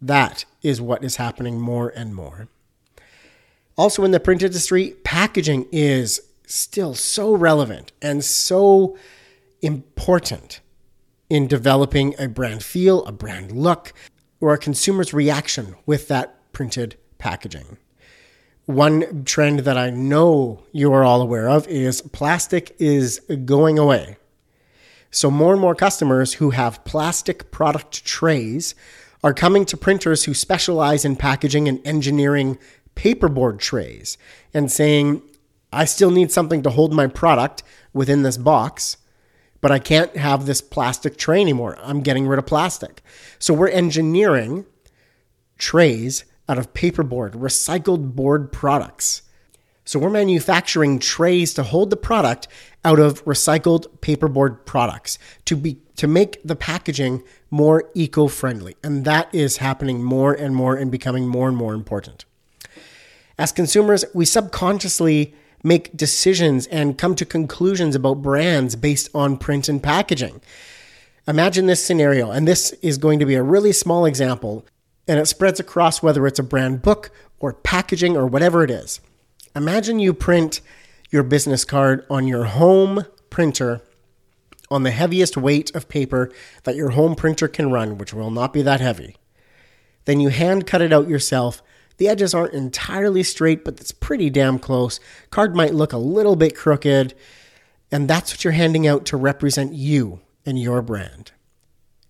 That 0.00 0.44
is 0.62 0.80
what 0.80 1.04
is 1.04 1.16
happening 1.16 1.60
more 1.60 1.88
and 1.88 2.14
more. 2.14 2.48
Also, 3.76 4.04
in 4.04 4.10
the 4.12 4.20
print 4.20 4.42
industry, 4.42 4.94
packaging 5.02 5.66
is 5.72 6.20
still 6.46 6.94
so 6.94 7.34
relevant 7.34 7.92
and 8.00 8.24
so 8.24 8.96
important 9.62 10.60
in 11.30 11.48
developing 11.48 12.14
a 12.18 12.28
brand 12.28 12.62
feel, 12.62 13.04
a 13.06 13.12
brand 13.12 13.50
look, 13.50 13.92
or 14.40 14.52
a 14.52 14.58
consumer's 14.58 15.14
reaction 15.14 15.74
with 15.86 16.06
that 16.08 16.52
printed 16.52 16.96
packaging. 17.18 17.78
One 18.66 19.24
trend 19.24 19.60
that 19.60 19.76
I 19.76 19.90
know 19.90 20.62
you 20.72 20.90
are 20.94 21.04
all 21.04 21.20
aware 21.20 21.50
of 21.50 21.68
is 21.68 22.00
plastic 22.00 22.74
is 22.78 23.20
going 23.44 23.78
away. 23.78 24.16
So, 25.10 25.30
more 25.30 25.52
and 25.52 25.60
more 25.60 25.74
customers 25.74 26.34
who 26.34 26.50
have 26.50 26.84
plastic 26.84 27.50
product 27.50 28.04
trays 28.06 28.74
are 29.22 29.34
coming 29.34 29.66
to 29.66 29.76
printers 29.76 30.24
who 30.24 30.32
specialize 30.32 31.04
in 31.04 31.14
packaging 31.16 31.68
and 31.68 31.86
engineering 31.86 32.58
paperboard 32.96 33.58
trays 33.58 34.16
and 34.54 34.72
saying, 34.72 35.22
I 35.70 35.84
still 35.84 36.10
need 36.10 36.32
something 36.32 36.62
to 36.62 36.70
hold 36.70 36.94
my 36.94 37.06
product 37.06 37.62
within 37.92 38.22
this 38.22 38.38
box, 38.38 38.96
but 39.60 39.70
I 39.70 39.78
can't 39.78 40.16
have 40.16 40.46
this 40.46 40.62
plastic 40.62 41.18
tray 41.18 41.40
anymore. 41.40 41.78
I'm 41.82 42.00
getting 42.00 42.26
rid 42.26 42.38
of 42.38 42.46
plastic. 42.46 43.02
So, 43.38 43.52
we're 43.52 43.68
engineering 43.68 44.64
trays 45.58 46.24
out 46.48 46.58
of 46.58 46.72
paperboard, 46.74 47.32
recycled 47.32 48.14
board 48.14 48.52
products. 48.52 49.22
So 49.84 49.98
we're 49.98 50.10
manufacturing 50.10 50.98
trays 50.98 51.52
to 51.54 51.62
hold 51.62 51.90
the 51.90 51.96
product 51.96 52.48
out 52.84 52.98
of 52.98 53.24
recycled 53.24 53.86
paperboard 53.98 54.64
products 54.64 55.18
to 55.44 55.56
be 55.56 55.78
to 55.96 56.08
make 56.08 56.42
the 56.42 56.56
packaging 56.56 57.22
more 57.50 57.88
eco-friendly. 57.94 58.76
And 58.82 59.04
that 59.04 59.32
is 59.32 59.58
happening 59.58 60.02
more 60.02 60.32
and 60.32 60.56
more 60.56 60.74
and 60.74 60.90
becoming 60.90 61.28
more 61.28 61.46
and 61.46 61.56
more 61.56 61.72
important. 61.72 62.24
As 63.38 63.52
consumers, 63.52 64.04
we 64.12 64.24
subconsciously 64.24 65.34
make 65.62 65.96
decisions 65.96 66.66
and 66.66 66.98
come 66.98 67.14
to 67.14 67.24
conclusions 67.24 67.94
about 67.94 68.22
brands 68.22 68.74
based 68.74 69.08
on 69.14 69.36
print 69.36 69.68
and 69.68 69.82
packaging. 69.82 70.40
Imagine 71.28 71.66
this 71.66 71.84
scenario, 71.84 72.30
and 72.30 72.46
this 72.46 72.72
is 72.82 72.98
going 72.98 73.18
to 73.20 73.26
be 73.26 73.34
a 73.34 73.42
really 73.42 73.72
small 73.72 74.04
example, 74.04 74.66
and 75.06 75.18
it 75.18 75.26
spreads 75.26 75.60
across 75.60 76.02
whether 76.02 76.26
it's 76.26 76.38
a 76.38 76.44
brand 76.44 76.82
book 76.82 77.10
or 77.38 77.52
packaging 77.52 78.16
or 78.16 78.26
whatever 78.26 78.64
it 78.64 78.70
is. 78.70 79.00
Imagine 79.54 79.98
you 79.98 80.14
print 80.14 80.60
your 81.10 81.22
business 81.22 81.64
card 81.64 82.04
on 82.10 82.26
your 82.26 82.44
home 82.44 83.04
printer 83.30 83.82
on 84.70 84.82
the 84.82 84.90
heaviest 84.90 85.36
weight 85.36 85.74
of 85.74 85.88
paper 85.88 86.32
that 86.64 86.74
your 86.74 86.90
home 86.90 87.14
printer 87.14 87.48
can 87.48 87.70
run, 87.70 87.98
which 87.98 88.14
will 88.14 88.30
not 88.30 88.52
be 88.52 88.62
that 88.62 88.80
heavy. 88.80 89.16
Then 90.06 90.20
you 90.20 90.30
hand 90.30 90.66
cut 90.66 90.82
it 90.82 90.92
out 90.92 91.08
yourself. 91.08 91.62
The 91.98 92.08
edges 92.08 92.34
aren't 92.34 92.54
entirely 92.54 93.22
straight, 93.22 93.64
but 93.64 93.80
it's 93.80 93.92
pretty 93.92 94.30
damn 94.30 94.58
close. 94.58 94.98
Card 95.30 95.54
might 95.54 95.74
look 95.74 95.92
a 95.92 95.98
little 95.98 96.34
bit 96.34 96.56
crooked, 96.56 97.14
and 97.92 98.08
that's 98.08 98.32
what 98.32 98.42
you're 98.42 98.52
handing 98.52 98.86
out 98.86 99.04
to 99.06 99.16
represent 99.16 99.74
you 99.74 100.20
and 100.44 100.58
your 100.58 100.82
brand. 100.82 101.32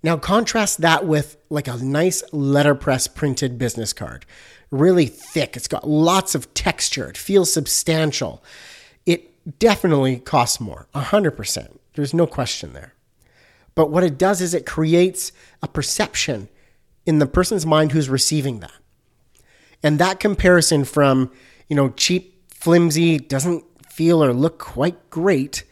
Now, 0.04 0.18
contrast 0.18 0.82
that 0.82 1.06
with 1.06 1.38
like 1.48 1.66
a 1.66 1.78
nice 1.78 2.22
letterpress 2.30 3.08
printed 3.08 3.56
business 3.56 3.94
card. 3.94 4.26
Really 4.70 5.06
thick, 5.06 5.56
it's 5.56 5.66
got 5.66 5.88
lots 5.88 6.34
of 6.34 6.52
texture, 6.52 7.08
it 7.08 7.16
feels 7.16 7.50
substantial. 7.50 8.44
It 9.06 9.58
definitely 9.58 10.18
costs 10.18 10.60
more, 10.60 10.88
100%. 10.94 11.78
There's 11.94 12.12
no 12.12 12.26
question 12.26 12.74
there. 12.74 12.92
But 13.74 13.90
what 13.90 14.04
it 14.04 14.18
does 14.18 14.42
is 14.42 14.52
it 14.52 14.66
creates 14.66 15.32
a 15.62 15.68
perception 15.68 16.50
in 17.06 17.18
the 17.18 17.26
person's 17.26 17.64
mind 17.64 17.92
who's 17.92 18.10
receiving 18.10 18.60
that. 18.60 18.74
And 19.82 19.98
that 20.00 20.20
comparison 20.20 20.84
from, 20.84 21.32
you 21.66 21.76
know, 21.76 21.88
cheap, 21.88 22.52
flimsy, 22.52 23.16
doesn't 23.16 23.64
feel 23.90 24.22
or 24.22 24.34
look 24.34 24.58
quite 24.58 25.08
great 25.08 25.64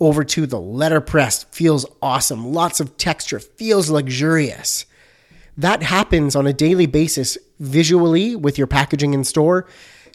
over 0.00 0.24
to 0.24 0.46
the 0.46 0.60
letterpress. 0.60 1.44
Feels 1.44 1.86
awesome. 2.02 2.52
Lots 2.52 2.80
of 2.80 2.96
texture. 2.96 3.38
Feels 3.38 3.90
luxurious. 3.90 4.86
That 5.56 5.82
happens 5.82 6.34
on 6.34 6.46
a 6.46 6.52
daily 6.52 6.86
basis 6.86 7.38
visually 7.60 8.34
with 8.34 8.58
your 8.58 8.66
packaging 8.66 9.14
in 9.14 9.24
store, 9.24 9.66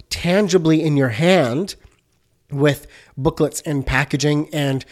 tangibly 0.09 0.83
in 0.83 0.97
your 0.97 1.09
hand 1.09 1.75
with 2.51 2.87
booklets 3.15 3.61
and 3.61 3.85
packaging 3.85 4.49
and 4.53 4.83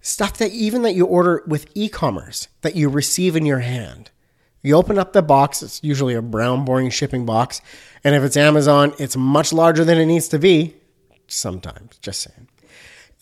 stuff 0.00 0.38
that 0.38 0.52
even 0.52 0.82
that 0.82 0.94
you 0.94 1.06
order 1.06 1.42
with 1.46 1.70
e-commerce 1.74 2.48
that 2.60 2.76
you 2.76 2.88
receive 2.88 3.34
in 3.34 3.46
your 3.46 3.60
hand. 3.60 4.10
You 4.62 4.76
open 4.76 4.98
up 4.98 5.12
the 5.12 5.22
box, 5.22 5.62
it's 5.62 5.82
usually 5.82 6.14
a 6.14 6.22
brown 6.22 6.64
boring 6.64 6.90
shipping 6.90 7.24
box, 7.24 7.60
and 8.04 8.14
if 8.14 8.22
it's 8.22 8.36
Amazon, 8.36 8.94
it's 8.98 9.16
much 9.16 9.52
larger 9.52 9.84
than 9.84 9.98
it 9.98 10.06
needs 10.06 10.28
to 10.28 10.38
be. 10.38 10.76
Sometimes, 11.28 11.98
just 11.98 12.20
saying. 12.20 12.48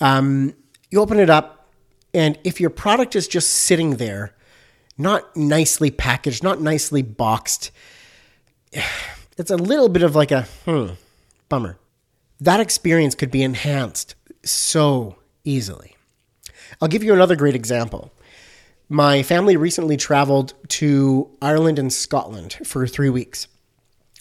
Um, 0.01 0.55
you 0.95 1.01
open 1.01 1.19
it 1.19 1.29
up, 1.29 1.67
and 2.15 2.39
if 2.45 2.61
your 2.61 2.71
product 2.71 3.17
is 3.17 3.27
just 3.27 3.51
sitting 3.51 3.97
there, 3.97 4.33
not 4.97 5.37
nicely 5.37 5.91
packaged, 5.91 6.45
not 6.45 6.61
nicely 6.61 7.03
boxed, 7.03 7.73
it's 9.37 9.51
a 9.51 9.57
little 9.57 9.89
bit 9.89 10.05
of 10.05 10.15
like 10.15 10.31
a 10.31 10.43
hmm, 10.65 10.91
bummer. 11.49 11.79
That 12.41 12.61
experience 12.61 13.17
could 13.17 13.33
be 13.33 13.43
enhanced 13.43 14.15
so 14.45 15.17
easily. 15.43 15.97
I'll 16.81 16.89
give 16.89 17.03
you 17.03 17.13
another 17.13 17.35
great 17.35 17.57
example. 17.57 18.13
My 18.89 19.25
family 19.25 19.57
recently 19.57 19.97
traveled 19.97 20.55
to 20.69 21.29
Ireland 21.43 21.81
and 21.81 21.93
Scotland 21.93 22.59
for 22.65 22.87
three 22.87 23.11
weeks. 23.11 23.49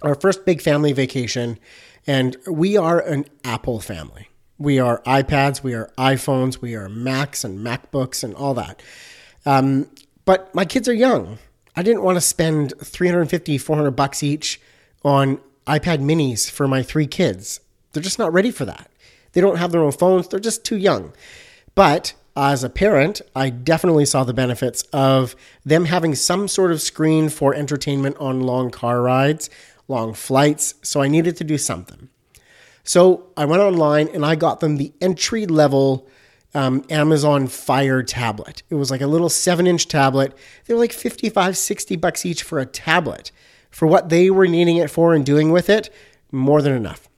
Our 0.02 0.16
first 0.16 0.44
big 0.44 0.60
family 0.60 0.92
vacation, 0.92 1.60
and 2.08 2.36
we 2.48 2.78
are 2.78 3.00
an 3.00 3.26
Apple 3.44 3.80
family. 3.80 4.30
We 4.58 4.80
are 4.80 5.02
iPads, 5.04 5.64
we 5.64 5.74
are 5.74 5.92
iPhones, 5.98 6.62
we 6.62 6.76
are 6.76 6.88
Macs 6.88 7.44
and 7.44 7.66
MacBooks 7.66 8.24
and 8.24 8.36
all 8.36 8.54
that. 8.54 8.82
Um, 9.46 9.90
but 10.26 10.54
my 10.54 10.66
kids 10.66 10.88
are 10.88 10.94
young. 10.94 11.40
I 11.76 11.82
didn't 11.82 12.04
want 12.04 12.18
to 12.18 12.22
spend 12.22 12.74
350, 12.82 13.58
400 13.58 13.92
bucks 13.92 14.22
each 14.22 14.62
on 15.04 15.40
iPad 15.66 16.00
minis 16.00 16.50
for 16.50 16.68
my 16.68 16.84
three 16.84 17.08
kids. 17.08 17.60
They're 17.92 18.04
just 18.04 18.20
not 18.20 18.32
ready 18.34 18.52
for 18.52 18.66
that. 18.66 18.90
They 19.34 19.42
don't 19.42 19.58
have 19.58 19.72
their 19.72 19.82
own 19.82 19.92
phones, 19.92 20.28
they're 20.28 20.40
just 20.40 20.64
too 20.64 20.78
young. 20.78 21.14
But 21.76 22.14
as 22.36 22.64
a 22.64 22.70
parent, 22.70 23.22
I 23.36 23.50
definitely 23.50 24.06
saw 24.06 24.24
the 24.24 24.34
benefits 24.34 24.84
of 24.94 25.36
them 25.66 25.86
having 25.86 26.16
some 26.16 26.48
sort 26.48 26.72
of 26.72 26.82
screen 26.82 27.30
for 27.30 27.54
entertainment 27.54 28.18
on 28.20 28.42
long 28.42 28.70
car 28.70 29.02
rides, 29.02 29.50
long 29.88 30.14
flights. 30.14 30.76
So 30.82 31.02
I 31.02 31.08
needed 31.08 31.38
to 31.38 31.44
do 31.44 31.58
something. 31.58 32.10
So 32.84 33.32
I 33.38 33.46
went 33.46 33.62
online 33.62 34.10
and 34.10 34.26
I 34.26 34.36
got 34.36 34.60
them 34.60 34.78
the 34.78 34.94
entry 35.02 35.46
level 35.46 36.08
um, 36.54 36.84
Amazon 36.90 37.48
Fire 37.48 38.04
tablet. 38.04 38.64
It 38.70 38.76
was 38.76 38.92
like 38.92 39.02
a 39.02 39.08
little 39.08 39.30
seven 39.30 39.66
inch 39.68 39.88
tablet. 39.88 40.38
They 40.66 40.74
were 40.74 40.80
like 40.80 40.94
55, 40.94 41.58
60 41.58 41.96
bucks 41.96 42.26
each 42.26 42.44
for 42.44 42.60
a 42.60 42.66
tablet. 42.66 43.32
For 43.72 43.88
what 43.88 44.10
they 44.10 44.30
were 44.30 44.48
needing 44.48 44.78
it 44.78 44.92
for 44.92 45.16
and 45.16 45.26
doing 45.26 45.52
with 45.52 45.70
it, 45.70 45.90
more 46.32 46.62
than 46.62 46.74
enough. 46.74 47.10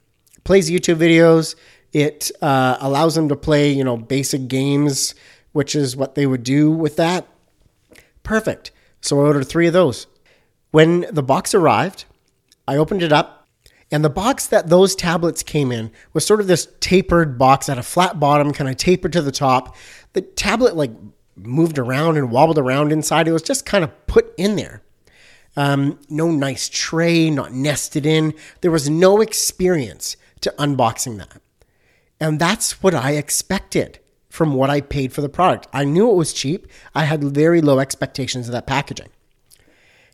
Plays 0.45 0.69
YouTube 0.69 0.97
videos. 0.97 1.55
It 1.91 2.31
uh, 2.41 2.77
allows 2.79 3.15
them 3.15 3.27
to 3.29 3.35
play, 3.35 3.71
you 3.71 3.83
know, 3.83 3.97
basic 3.97 4.47
games, 4.47 5.15
which 5.51 5.75
is 5.75 5.97
what 5.97 6.15
they 6.15 6.25
would 6.25 6.43
do 6.43 6.71
with 6.71 6.95
that. 6.95 7.27
Perfect. 8.23 8.71
So 9.01 9.19
I 9.19 9.23
ordered 9.23 9.47
three 9.47 9.67
of 9.67 9.73
those. 9.73 10.07
When 10.71 11.05
the 11.11 11.23
box 11.23 11.53
arrived, 11.53 12.05
I 12.67 12.77
opened 12.77 13.03
it 13.03 13.13
up, 13.13 13.34
and 13.95 14.03
the 14.03 14.09
box 14.09 14.47
that 14.47 14.67
those 14.67 14.93
tablets 14.93 15.41
came 15.41 15.71
in 15.71 15.89
was 16.11 16.25
sort 16.25 16.41
of 16.41 16.47
this 16.47 16.67
tapered 16.81 17.37
box 17.37 17.69
at 17.69 17.77
a 17.77 17.81
flat 17.81 18.19
bottom, 18.19 18.51
kind 18.51 18.69
of 18.69 18.75
tapered 18.75 19.13
to 19.13 19.21
the 19.21 19.31
top. 19.31 19.73
The 20.11 20.19
tablet 20.19 20.75
like 20.75 20.91
moved 21.37 21.79
around 21.79 22.17
and 22.17 22.29
wobbled 22.29 22.57
around 22.57 22.91
inside. 22.91 23.25
It 23.25 23.31
was 23.31 23.41
just 23.41 23.65
kind 23.65 23.85
of 23.85 24.05
put 24.05 24.33
in 24.35 24.57
there. 24.57 24.81
Um, 25.55 25.97
no 26.09 26.29
nice 26.29 26.67
tray, 26.67 27.29
not 27.29 27.53
nested 27.53 28.05
in. 28.05 28.33
There 28.59 28.69
was 28.69 28.89
no 28.89 29.21
experience 29.21 30.17
to 30.41 30.53
unboxing 30.59 31.17
that. 31.19 31.41
And 32.19 32.37
that's 32.37 32.83
what 32.83 32.93
I 32.93 33.11
expected 33.11 33.99
from 34.27 34.55
what 34.55 34.69
I 34.69 34.81
paid 34.81 35.13
for 35.13 35.21
the 35.21 35.29
product. 35.29 35.69
I 35.71 35.85
knew 35.85 36.11
it 36.11 36.15
was 36.15 36.33
cheap. 36.33 36.67
I 36.93 37.05
had 37.05 37.23
very 37.23 37.61
low 37.61 37.79
expectations 37.79 38.49
of 38.49 38.51
that 38.51 38.67
packaging. 38.67 39.07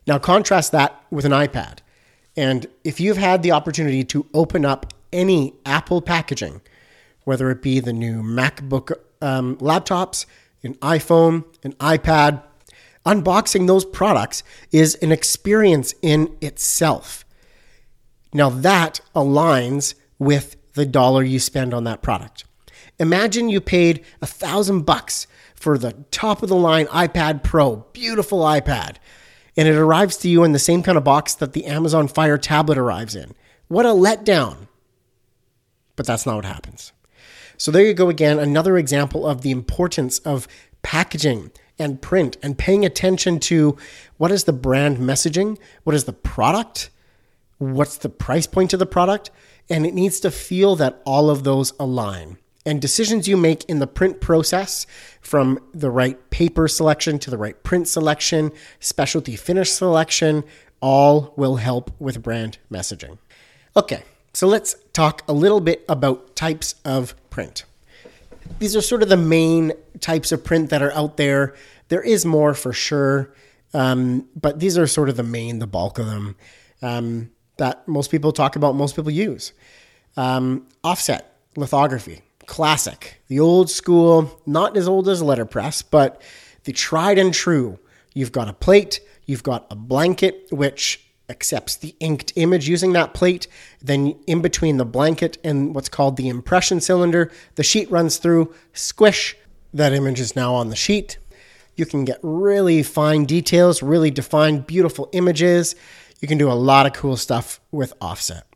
Now, 0.06 0.20
contrast 0.20 0.70
that 0.70 1.04
with 1.10 1.24
an 1.24 1.32
iPad. 1.32 1.78
And 2.36 2.66
if 2.84 3.00
you've 3.00 3.18
had 3.18 3.42
the 3.42 3.52
opportunity 3.52 4.04
to 4.04 4.26
open 4.32 4.64
up 4.64 4.92
any 5.12 5.54
Apple 5.66 6.00
packaging, 6.00 6.62
whether 7.24 7.50
it 7.50 7.62
be 7.62 7.80
the 7.80 7.92
new 7.92 8.22
MacBook 8.22 8.92
um, 9.20 9.56
laptops, 9.56 10.26
an 10.62 10.74
iPhone, 10.76 11.44
an 11.62 11.72
iPad, 11.74 12.42
unboxing 13.04 13.66
those 13.66 13.84
products 13.84 14.42
is 14.70 14.94
an 14.96 15.12
experience 15.12 15.94
in 16.02 16.36
itself. 16.40 17.24
Now, 18.32 18.48
that 18.48 19.00
aligns 19.14 19.94
with 20.18 20.56
the 20.72 20.86
dollar 20.86 21.22
you 21.22 21.38
spend 21.38 21.74
on 21.74 21.84
that 21.84 22.02
product. 22.02 22.44
Imagine 22.98 23.48
you 23.48 23.60
paid 23.60 24.04
a 24.22 24.26
thousand 24.26 24.82
bucks 24.82 25.26
for 25.54 25.76
the 25.76 25.92
top 26.10 26.42
of 26.42 26.48
the 26.48 26.56
line 26.56 26.86
iPad 26.86 27.42
Pro, 27.42 27.76
beautiful 27.92 28.40
iPad, 28.40 28.96
and 29.56 29.68
it 29.68 29.76
arrives 29.76 30.16
to 30.18 30.28
you 30.28 30.44
in 30.44 30.52
the 30.52 30.58
same 30.58 30.82
kind 30.82 30.96
of 30.96 31.04
box 31.04 31.34
that 31.34 31.52
the 31.52 31.66
Amazon 31.66 32.08
Fire 32.08 32.38
tablet 32.38 32.78
arrives 32.78 33.14
in. 33.14 33.34
What 33.68 33.86
a 33.86 33.90
letdown. 33.90 34.68
But 35.96 36.06
that's 36.06 36.26
not 36.26 36.36
what 36.36 36.44
happens. 36.44 36.92
So 37.56 37.70
there 37.70 37.84
you 37.84 37.94
go 37.94 38.08
again, 38.08 38.38
another 38.38 38.76
example 38.76 39.26
of 39.26 39.42
the 39.42 39.50
importance 39.50 40.18
of 40.20 40.48
packaging 40.82 41.52
and 41.78 42.02
print 42.02 42.36
and 42.42 42.58
paying 42.58 42.84
attention 42.84 43.38
to 43.40 43.76
what 44.16 44.30
is 44.30 44.44
the 44.44 44.52
brand 44.52 44.98
messaging, 44.98 45.58
what 45.84 45.94
is 45.94 46.04
the 46.04 46.12
product, 46.12 46.90
what's 47.58 47.98
the 47.98 48.08
price 48.08 48.46
point 48.46 48.72
of 48.72 48.78
the 48.78 48.86
product, 48.86 49.30
and 49.70 49.86
it 49.86 49.94
needs 49.94 50.20
to 50.20 50.30
feel 50.30 50.76
that 50.76 51.00
all 51.04 51.30
of 51.30 51.44
those 51.44 51.72
align. 51.78 52.38
And 52.64 52.80
decisions 52.80 53.26
you 53.26 53.36
make 53.36 53.64
in 53.64 53.80
the 53.80 53.86
print 53.86 54.20
process, 54.20 54.86
from 55.20 55.58
the 55.72 55.90
right 55.90 56.30
paper 56.30 56.68
selection 56.68 57.18
to 57.20 57.30
the 57.30 57.38
right 57.38 57.60
print 57.64 57.88
selection, 57.88 58.52
specialty 58.78 59.34
finish 59.34 59.70
selection, 59.70 60.44
all 60.80 61.32
will 61.36 61.56
help 61.56 61.90
with 62.00 62.22
brand 62.22 62.58
messaging. 62.70 63.18
Okay, 63.76 64.02
so 64.32 64.46
let's 64.46 64.76
talk 64.92 65.22
a 65.26 65.32
little 65.32 65.60
bit 65.60 65.84
about 65.88 66.36
types 66.36 66.74
of 66.84 67.14
print. 67.30 67.64
These 68.58 68.76
are 68.76 68.80
sort 68.80 69.02
of 69.02 69.08
the 69.08 69.16
main 69.16 69.72
types 70.00 70.30
of 70.32 70.44
print 70.44 70.70
that 70.70 70.82
are 70.82 70.92
out 70.92 71.16
there. 71.16 71.54
There 71.88 72.02
is 72.02 72.24
more 72.24 72.54
for 72.54 72.72
sure, 72.72 73.34
um, 73.74 74.28
but 74.36 74.60
these 74.60 74.78
are 74.78 74.86
sort 74.86 75.08
of 75.08 75.16
the 75.16 75.22
main, 75.22 75.58
the 75.58 75.66
bulk 75.66 75.98
of 75.98 76.06
them 76.06 76.36
um, 76.82 77.30
that 77.56 77.86
most 77.88 78.10
people 78.10 78.32
talk 78.32 78.56
about, 78.56 78.74
most 78.74 78.96
people 78.96 79.10
use. 79.10 79.52
Um, 80.16 80.66
offset 80.84 81.36
lithography 81.56 82.22
classic, 82.46 83.22
the 83.28 83.40
old 83.40 83.70
school, 83.70 84.40
not 84.46 84.76
as 84.76 84.88
old 84.88 85.08
as 85.08 85.22
letterpress, 85.22 85.82
but 85.82 86.20
the 86.64 86.72
tried 86.72 87.18
and 87.18 87.32
true. 87.32 87.78
You've 88.14 88.32
got 88.32 88.48
a 88.48 88.52
plate, 88.52 89.00
you've 89.26 89.42
got 89.42 89.66
a 89.70 89.76
blanket, 89.76 90.46
which 90.50 91.04
accepts 91.28 91.76
the 91.76 91.94
inked 92.00 92.32
image 92.36 92.68
using 92.68 92.92
that 92.92 93.14
plate. 93.14 93.46
Then, 93.80 94.18
in 94.26 94.42
between 94.42 94.76
the 94.76 94.84
blanket 94.84 95.38
and 95.42 95.74
what's 95.74 95.88
called 95.88 96.16
the 96.16 96.28
impression 96.28 96.80
cylinder, 96.80 97.30
the 97.54 97.62
sheet 97.62 97.90
runs 97.90 98.18
through, 98.18 98.54
squish, 98.72 99.36
that 99.72 99.92
image 99.92 100.20
is 100.20 100.36
now 100.36 100.54
on 100.54 100.68
the 100.68 100.76
sheet. 100.76 101.18
You 101.74 101.86
can 101.86 102.04
get 102.04 102.18
really 102.22 102.82
fine 102.82 103.24
details, 103.24 103.82
really 103.82 104.10
defined, 104.10 104.66
beautiful 104.66 105.08
images. 105.12 105.74
You 106.20 106.28
can 106.28 106.36
do 106.36 106.50
a 106.50 106.54
lot 106.54 106.86
of 106.86 106.92
cool 106.92 107.16
stuff 107.16 107.60
with 107.70 107.94
offset. 108.00 108.46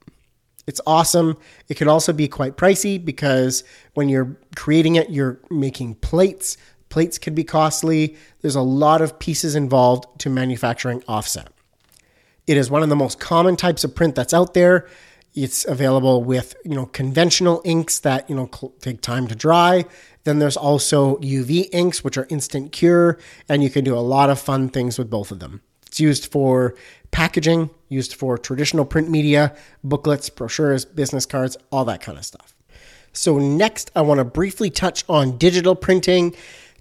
It's 0.67 0.81
awesome. 0.87 1.37
It 1.69 1.77
can 1.77 1.89
also 1.89 2.13
be 2.13 2.29
quite 2.29 2.57
pricey 2.57 3.03
because 3.03 3.63
when 3.95 4.09
you're 4.09 4.37
creating 4.57 4.97
it, 4.97 5.11
you're 5.11 5.39
making 5.51 5.97
plates. 5.97 6.57
Plates 6.89 7.19
can 7.19 7.35
be 7.35 7.45
costly. 7.45 8.17
There's 8.41 8.57
a 8.57 8.63
lot 8.63 9.01
of 9.01 9.19
pieces 9.19 9.55
involved 9.55 10.21
to 10.21 10.31
manufacturing 10.31 11.03
offset. 11.07 11.49
It 12.47 12.57
is 12.57 12.71
one 12.71 12.83
of 12.83 12.89
the 12.89 12.97
most 12.97 13.19
common 13.19 13.57
types 13.57 13.85
of 13.85 13.95
print 13.95 14.15
that's 14.15 14.35
out 14.35 14.55
there. 14.55 14.89
It's 15.35 15.65
available 15.67 16.25
with, 16.25 16.55
you 16.65 16.75
know, 16.75 16.87
conventional 16.87 17.61
inks 17.65 17.99
that, 18.01 18.29
you 18.31 18.35
know, 18.35 18.49
take 18.81 19.03
time 19.03 19.27
to 19.29 19.35
dry. 19.35 19.85
Then 20.25 20.39
there's 20.39 20.57
also 20.57 21.19
UV 21.19 21.69
inks, 21.73 22.03
which 22.03 22.17
are 22.17 22.27
instant 22.31 22.73
cure, 22.73 23.19
and 23.49 23.63
you 23.63 23.71
can 23.71 23.85
do 23.85 23.97
a 23.97 24.01
lot 24.01 24.31
of 24.31 24.41
fun 24.41 24.69
things 24.71 24.99
with 24.99 25.11
both 25.11 25.31
of 25.31 25.41
them. 25.41 25.61
It's 25.97 26.01
used 26.03 26.31
for 26.31 26.75
packaging, 27.11 27.71
used 27.89 28.13
for 28.13 28.37
traditional 28.37 28.85
print 28.85 29.09
media, 29.09 29.57
booklets, 29.83 30.29
brochures, 30.29 30.85
business 30.85 31.25
cards, 31.25 31.57
all 31.73 31.87
that 31.87 32.03
kind 32.03 32.19
of 32.19 32.27
stuff. 32.27 32.55
So, 33.15 33.39
next, 33.39 33.93
I 33.97 34.03
want 34.03 34.19
to 34.19 34.25
briefly 34.27 34.69
touch 34.69 35.05
on 35.09 35.39
digital 35.39 35.75
printing. 35.75 36.35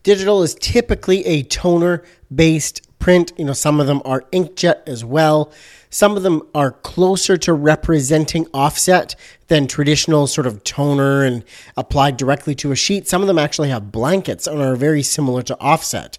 Digital 0.03 0.43
is 0.43 0.53
typically 0.55 1.25
a 1.25 1.43
toner 1.43 2.03
based 2.33 2.81
print. 2.99 3.31
You 3.37 3.45
know, 3.45 3.53
some 3.53 3.79
of 3.79 3.87
them 3.87 4.01
are 4.03 4.25
inkjet 4.33 4.85
as 4.85 5.05
well. 5.05 5.49
Some 5.89 6.17
of 6.17 6.23
them 6.23 6.41
are 6.53 6.71
closer 6.71 7.37
to 7.37 7.53
representing 7.53 8.47
offset 8.53 9.15
than 9.47 9.65
traditional 9.65 10.27
sort 10.27 10.45
of 10.45 10.61
toner 10.65 11.23
and 11.23 11.45
applied 11.77 12.17
directly 12.17 12.53
to 12.55 12.73
a 12.73 12.75
sheet. 12.75 13.07
Some 13.07 13.21
of 13.21 13.27
them 13.27 13.39
actually 13.39 13.69
have 13.69 13.93
blankets 13.93 14.45
and 14.45 14.61
are 14.61 14.75
very 14.75 15.03
similar 15.03 15.41
to 15.43 15.57
offset. 15.61 16.17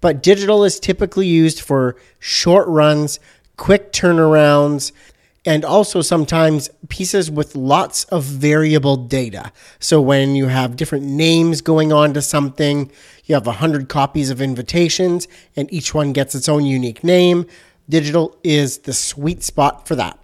But 0.00 0.22
digital 0.22 0.64
is 0.64 0.78
typically 0.78 1.26
used 1.26 1.60
for 1.60 1.96
short 2.18 2.68
runs, 2.68 3.20
quick 3.56 3.92
turnarounds, 3.92 4.92
and 5.44 5.64
also 5.64 6.02
sometimes 6.02 6.68
pieces 6.88 7.30
with 7.30 7.56
lots 7.56 8.04
of 8.04 8.24
variable 8.24 8.96
data. 8.96 9.50
So 9.78 10.00
when 10.00 10.34
you 10.34 10.46
have 10.46 10.76
different 10.76 11.04
names 11.04 11.60
going 11.60 11.92
on 11.92 12.12
to 12.14 12.22
something, 12.22 12.90
you 13.24 13.34
have 13.34 13.46
100 13.46 13.88
copies 13.88 14.30
of 14.30 14.42
invitations, 14.42 15.26
and 15.56 15.72
each 15.72 15.94
one 15.94 16.12
gets 16.12 16.34
its 16.34 16.48
own 16.48 16.64
unique 16.64 17.02
name. 17.02 17.46
Digital 17.88 18.36
is 18.44 18.78
the 18.80 18.92
sweet 18.92 19.42
spot 19.42 19.88
for 19.88 19.94
that. 19.94 20.18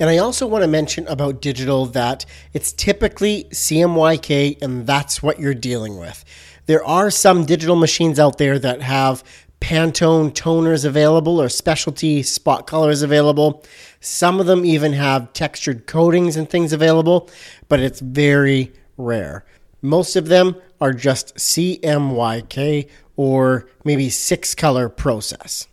And 0.00 0.10
I 0.10 0.18
also 0.18 0.46
want 0.46 0.62
to 0.62 0.68
mention 0.68 1.06
about 1.06 1.40
digital 1.40 1.86
that 1.86 2.26
it's 2.52 2.72
typically 2.72 3.44
CMYK, 3.52 4.60
and 4.60 4.86
that's 4.86 5.22
what 5.22 5.38
you're 5.38 5.54
dealing 5.54 5.98
with. 5.98 6.24
There 6.66 6.84
are 6.84 7.10
some 7.10 7.44
digital 7.44 7.76
machines 7.76 8.18
out 8.18 8.38
there 8.38 8.58
that 8.58 8.80
have 8.82 9.22
Pantone 9.60 10.32
toners 10.32 10.84
available 10.84 11.40
or 11.40 11.48
specialty 11.48 12.22
spot 12.22 12.66
colors 12.66 13.02
available. 13.02 13.62
Some 14.00 14.40
of 14.40 14.46
them 14.46 14.64
even 14.64 14.92
have 14.92 15.32
textured 15.32 15.86
coatings 15.86 16.36
and 16.36 16.48
things 16.48 16.72
available, 16.72 17.30
but 17.68 17.80
it's 17.80 18.00
very 18.00 18.72
rare. 18.96 19.44
Most 19.80 20.16
of 20.16 20.28
them 20.28 20.56
are 20.80 20.92
just 20.92 21.34
CMYK 21.36 22.88
or 23.16 23.68
maybe 23.84 24.10
six 24.10 24.54
color 24.54 24.88
process. 24.88 25.66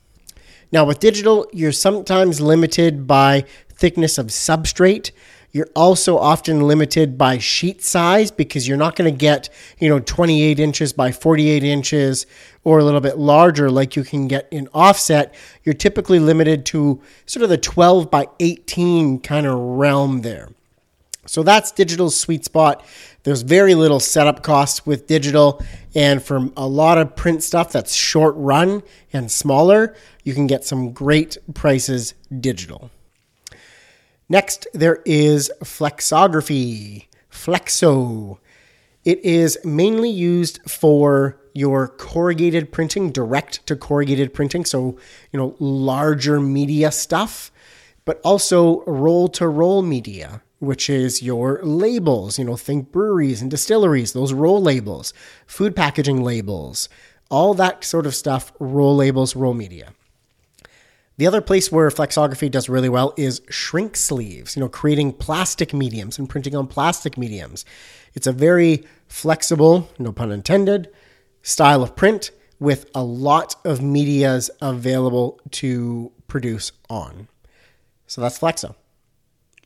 Now, 0.72 0.86
with 0.86 1.00
digital, 1.00 1.48
you're 1.52 1.74
sometimes 1.74 2.40
limited 2.40 3.08
by 3.08 3.46
thickness 3.74 4.18
of 4.18 4.28
substrate. 4.28 5.12
You're 5.52 5.70
also 5.76 6.18
often 6.18 6.62
limited 6.62 7.18
by 7.18 7.38
sheet 7.38 7.84
size 7.84 8.32
because 8.32 8.68
you're 8.68 8.78
not 8.78 8.96
going 8.96 9.12
to 9.12 9.18
get, 9.18 9.50
you 9.80 9.90
know, 9.90 10.00
28 10.00 10.60
inches 10.60 10.94
by 10.94 11.12
48 11.12 11.64
inches 11.64 12.26
or 12.64 12.80
a 12.80 12.84
little 12.84 13.02
bit 13.02 13.18
larger 13.18 13.70
like 13.70 13.96
you 13.96 14.04
can 14.04 14.28
get 14.28 14.48
in 14.52 14.70
offset. 14.74 15.34
You're 15.64 15.74
typically 15.74 16.20
limited 16.20 16.66
to 16.68 17.02
sort 17.26 17.44
of 17.44 17.50
the 17.50 17.58
12 17.58 18.10
by 18.10 18.28
18 18.40 19.20
kind 19.20 19.46
of 19.46 19.58
realm 19.60 20.22
there. 20.22 20.50
So 21.26 21.44
that's 21.44 21.72
digital's 21.72 22.20
sweet 22.20 22.46
spot. 22.46 22.84
There's 23.24 23.42
very 23.42 23.76
little 23.76 24.00
setup 24.00 24.42
costs 24.42 24.86
with 24.86 25.06
digital. 25.06 25.62
And 25.94 26.24
for 26.24 26.50
a 26.58 26.68
lot 26.68 26.98
of 26.98 27.16
print 27.16 27.44
stuff 27.44 27.72
that's 27.72 27.94
short 27.94 28.34
run 28.38 28.84
and 29.14 29.32
smaller, 29.32 29.96
you 30.24 30.34
can 30.34 30.48
get 30.48 30.66
some 30.66 30.92
great 30.94 31.38
prices 31.54 32.14
digital. 32.40 32.90
Next, 34.38 34.68
there 34.74 35.00
is 35.06 35.52
flexography, 35.62 37.08
flexo. 37.30 38.38
It 39.04 39.20
is 39.26 39.58
mainly 39.66 40.10
used 40.10 40.60
for 40.70 41.38
your 41.54 41.88
corrugated 41.90 42.72
printing, 42.72 43.12
direct 43.12 43.66
to 43.68 43.76
corrugated 43.76 44.34
printing, 44.34 44.64
so 44.66 44.98
you 45.32 45.38
know 45.40 45.56
larger 45.60 46.40
media 46.40 46.92
stuff, 46.92 47.52
but 48.06 48.22
also 48.24 48.84
roll 48.86 49.28
to 49.40 49.48
roll 49.48 49.82
media. 49.82 50.42
which 50.60 50.90
is 50.92 51.24
your 51.24 51.60
labels. 51.64 52.38
You 52.40 52.46
know, 52.46 52.56
think 52.56 52.92
breweries 52.92 53.42
and 53.42 53.50
distilleries, 53.50 54.14
those 54.14 54.32
roll 54.32 54.62
labels, 54.62 55.12
food 55.48 55.76
packaging 55.76 56.22
labels, 56.24 56.88
all 57.32 57.56
that 57.56 57.84
sort 57.84 58.06
of 58.06 58.14
stuff, 58.16 58.54
roll 58.60 58.96
labels, 58.96 59.36
roll 59.36 59.56
media. 59.56 59.88
The 61.22 61.28
other 61.28 61.42
place 61.42 61.72
where 61.72 61.88
flexography 61.92 62.50
does 62.50 62.68
really 62.68 62.90
well 62.90 63.14
is 63.16 63.44
shrink 63.48 63.96
sleeves, 63.96 64.56
you 64.56 64.60
know, 64.60 64.68
creating 64.68 65.14
plastic 65.14 65.72
mediums 65.72 66.18
and 66.18 66.28
printing 66.28 66.56
on 66.56 66.66
plastic 66.66 67.16
mediums. 67.16 67.64
It's 68.16 68.26
a 68.26 68.32
very 68.32 68.88
flexible, 69.08 69.88
no 70.00 70.14
pun 70.14 70.32
intended, 70.32 70.90
style 71.44 71.84
of 71.84 71.96
print 71.96 72.32
with 72.60 72.90
a 72.96 73.04
lot 73.04 73.56
of 73.64 73.84
medias 73.84 74.50
available 74.64 75.40
to 75.52 76.12
produce 76.28 76.72
on. 76.90 77.28
So 78.08 78.20
that's 78.20 78.40
Flexo. 78.40 78.74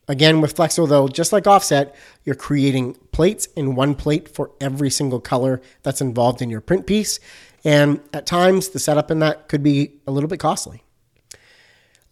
Again, 0.08 0.42
with 0.42 0.54
Flexo, 0.54 0.86
though, 0.86 1.08
just 1.08 1.32
like 1.32 1.46
Offset, 1.46 1.94
you're 2.22 2.34
creating 2.34 2.98
plates 3.12 3.46
in 3.56 3.74
one 3.74 3.94
plate 3.94 4.28
for 4.28 4.50
every 4.60 4.90
single 4.90 5.20
color 5.20 5.62
that's 5.82 6.02
involved 6.02 6.42
in 6.42 6.50
your 6.50 6.60
print 6.60 6.86
piece. 6.86 7.18
And 7.64 8.02
at 8.12 8.26
times, 8.26 8.68
the 8.68 8.78
setup 8.78 9.10
in 9.10 9.20
that 9.20 9.48
could 9.48 9.62
be 9.62 9.94
a 10.06 10.10
little 10.10 10.28
bit 10.28 10.38
costly. 10.38 10.82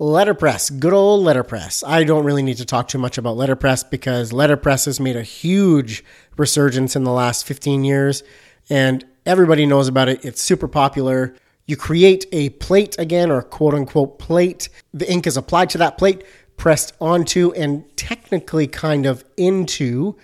Letterpress, 0.00 0.80
good 0.80 0.92
old 0.92 1.24
letterpress. 1.24 1.84
I 1.86 2.02
don't 2.02 2.24
really 2.24 2.42
need 2.42 2.56
to 2.56 2.64
talk 2.64 2.88
too 2.88 2.98
much 2.98 3.16
about 3.16 3.36
letterpress 3.36 3.88
because 3.88 4.32
letterpress 4.32 4.86
has 4.86 4.98
made 4.98 5.14
a 5.14 5.22
huge 5.22 6.02
resurgence 6.36 6.96
in 6.96 7.04
the 7.04 7.12
last 7.12 7.46
15 7.46 7.84
years 7.84 8.24
and 8.68 9.04
everybody 9.24 9.66
knows 9.66 9.86
about 9.86 10.08
it. 10.08 10.24
It's 10.24 10.42
super 10.42 10.66
popular. 10.66 11.36
You 11.66 11.76
create 11.76 12.26
a 12.32 12.50
plate 12.50 12.96
again, 12.98 13.30
or 13.30 13.40
quote 13.40 13.72
unquote 13.72 14.18
plate. 14.18 14.68
The 14.92 15.10
ink 15.10 15.28
is 15.28 15.36
applied 15.36 15.70
to 15.70 15.78
that 15.78 15.96
plate, 15.96 16.24
pressed 16.56 16.92
onto, 17.00 17.52
and 17.52 17.84
technically 17.96 18.66
kind 18.66 19.06
of 19.06 19.24
into 19.36 20.16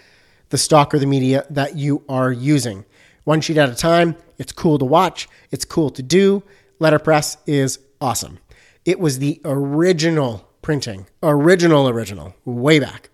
the 0.49 0.59
stock 0.59 0.93
or 0.93 0.99
the 0.99 1.07
media 1.07 1.47
that 1.49 1.77
you 1.77 2.03
are 2.09 2.33
using. 2.33 2.85
One 3.23 3.41
sheet 3.41 3.57
at 3.57 3.69
a 3.69 3.77
time. 3.77 4.17
It's 4.37 4.51
cool 4.51 4.79
to 4.79 4.85
watch, 4.85 5.29
it's 5.53 5.65
cool 5.65 5.91
to 5.91 6.03
do. 6.03 6.43
Letterpress 6.81 7.37
is 7.47 7.79
awesome. 8.01 8.41
It 8.85 8.99
was 8.99 9.19
the 9.19 9.41
original 9.45 10.49
printing, 10.63 11.07
original, 11.23 11.89
original, 11.89 12.35
way 12.45 12.79
back. 12.79 13.11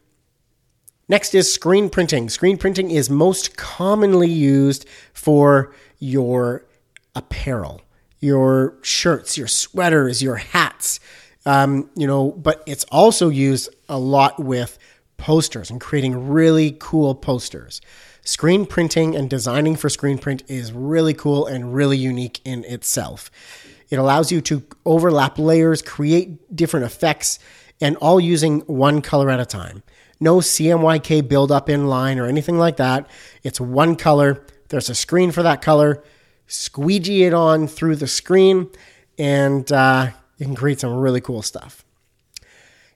Next 1.08 1.34
is 1.34 1.52
screen 1.52 1.88
printing. 1.88 2.28
Screen 2.28 2.56
printing 2.56 2.90
is 2.90 3.08
most 3.08 3.56
commonly 3.56 4.28
used 4.28 4.88
for 5.12 5.72
your 5.98 6.66
apparel, 7.14 7.80
your 8.20 8.74
shirts, 8.82 9.38
your 9.38 9.46
sweaters, 9.46 10.22
your 10.22 10.36
hats. 10.36 10.98
Um, 11.44 11.90
you 11.94 12.08
know, 12.08 12.32
but 12.32 12.64
it's 12.66 12.84
also 12.90 13.28
used 13.28 13.72
a 13.88 13.98
lot 13.98 14.42
with 14.42 14.78
posters 15.16 15.70
and 15.70 15.80
creating 15.80 16.28
really 16.28 16.76
cool 16.80 17.14
posters. 17.14 17.80
Screen 18.22 18.66
printing 18.66 19.14
and 19.14 19.30
designing 19.30 19.76
for 19.76 19.88
screen 19.88 20.18
print 20.18 20.42
is 20.48 20.72
really 20.72 21.14
cool 21.14 21.46
and 21.46 21.72
really 21.72 21.96
unique 21.96 22.40
in 22.44 22.64
itself. 22.64 23.30
It 23.90 23.98
allows 23.98 24.32
you 24.32 24.40
to 24.42 24.62
overlap 24.84 25.38
layers, 25.38 25.82
create 25.82 26.54
different 26.54 26.86
effects, 26.86 27.38
and 27.80 27.96
all 27.98 28.18
using 28.18 28.60
one 28.60 29.02
color 29.02 29.30
at 29.30 29.40
a 29.40 29.46
time. 29.46 29.82
No 30.18 30.38
CMYK 30.38 31.28
buildup 31.28 31.68
in 31.68 31.86
line 31.86 32.18
or 32.18 32.26
anything 32.26 32.58
like 32.58 32.76
that. 32.78 33.08
It's 33.42 33.60
one 33.60 33.96
color. 33.96 34.44
There's 34.68 34.88
a 34.88 34.94
screen 34.94 35.30
for 35.30 35.42
that 35.42 35.62
color. 35.62 36.02
Squeegee 36.46 37.24
it 37.24 37.34
on 37.34 37.66
through 37.66 37.96
the 37.96 38.06
screen, 38.06 38.70
and 39.18 39.70
uh, 39.70 40.10
you 40.38 40.46
can 40.46 40.54
create 40.54 40.80
some 40.80 40.94
really 40.94 41.20
cool 41.20 41.42
stuff. 41.42 41.84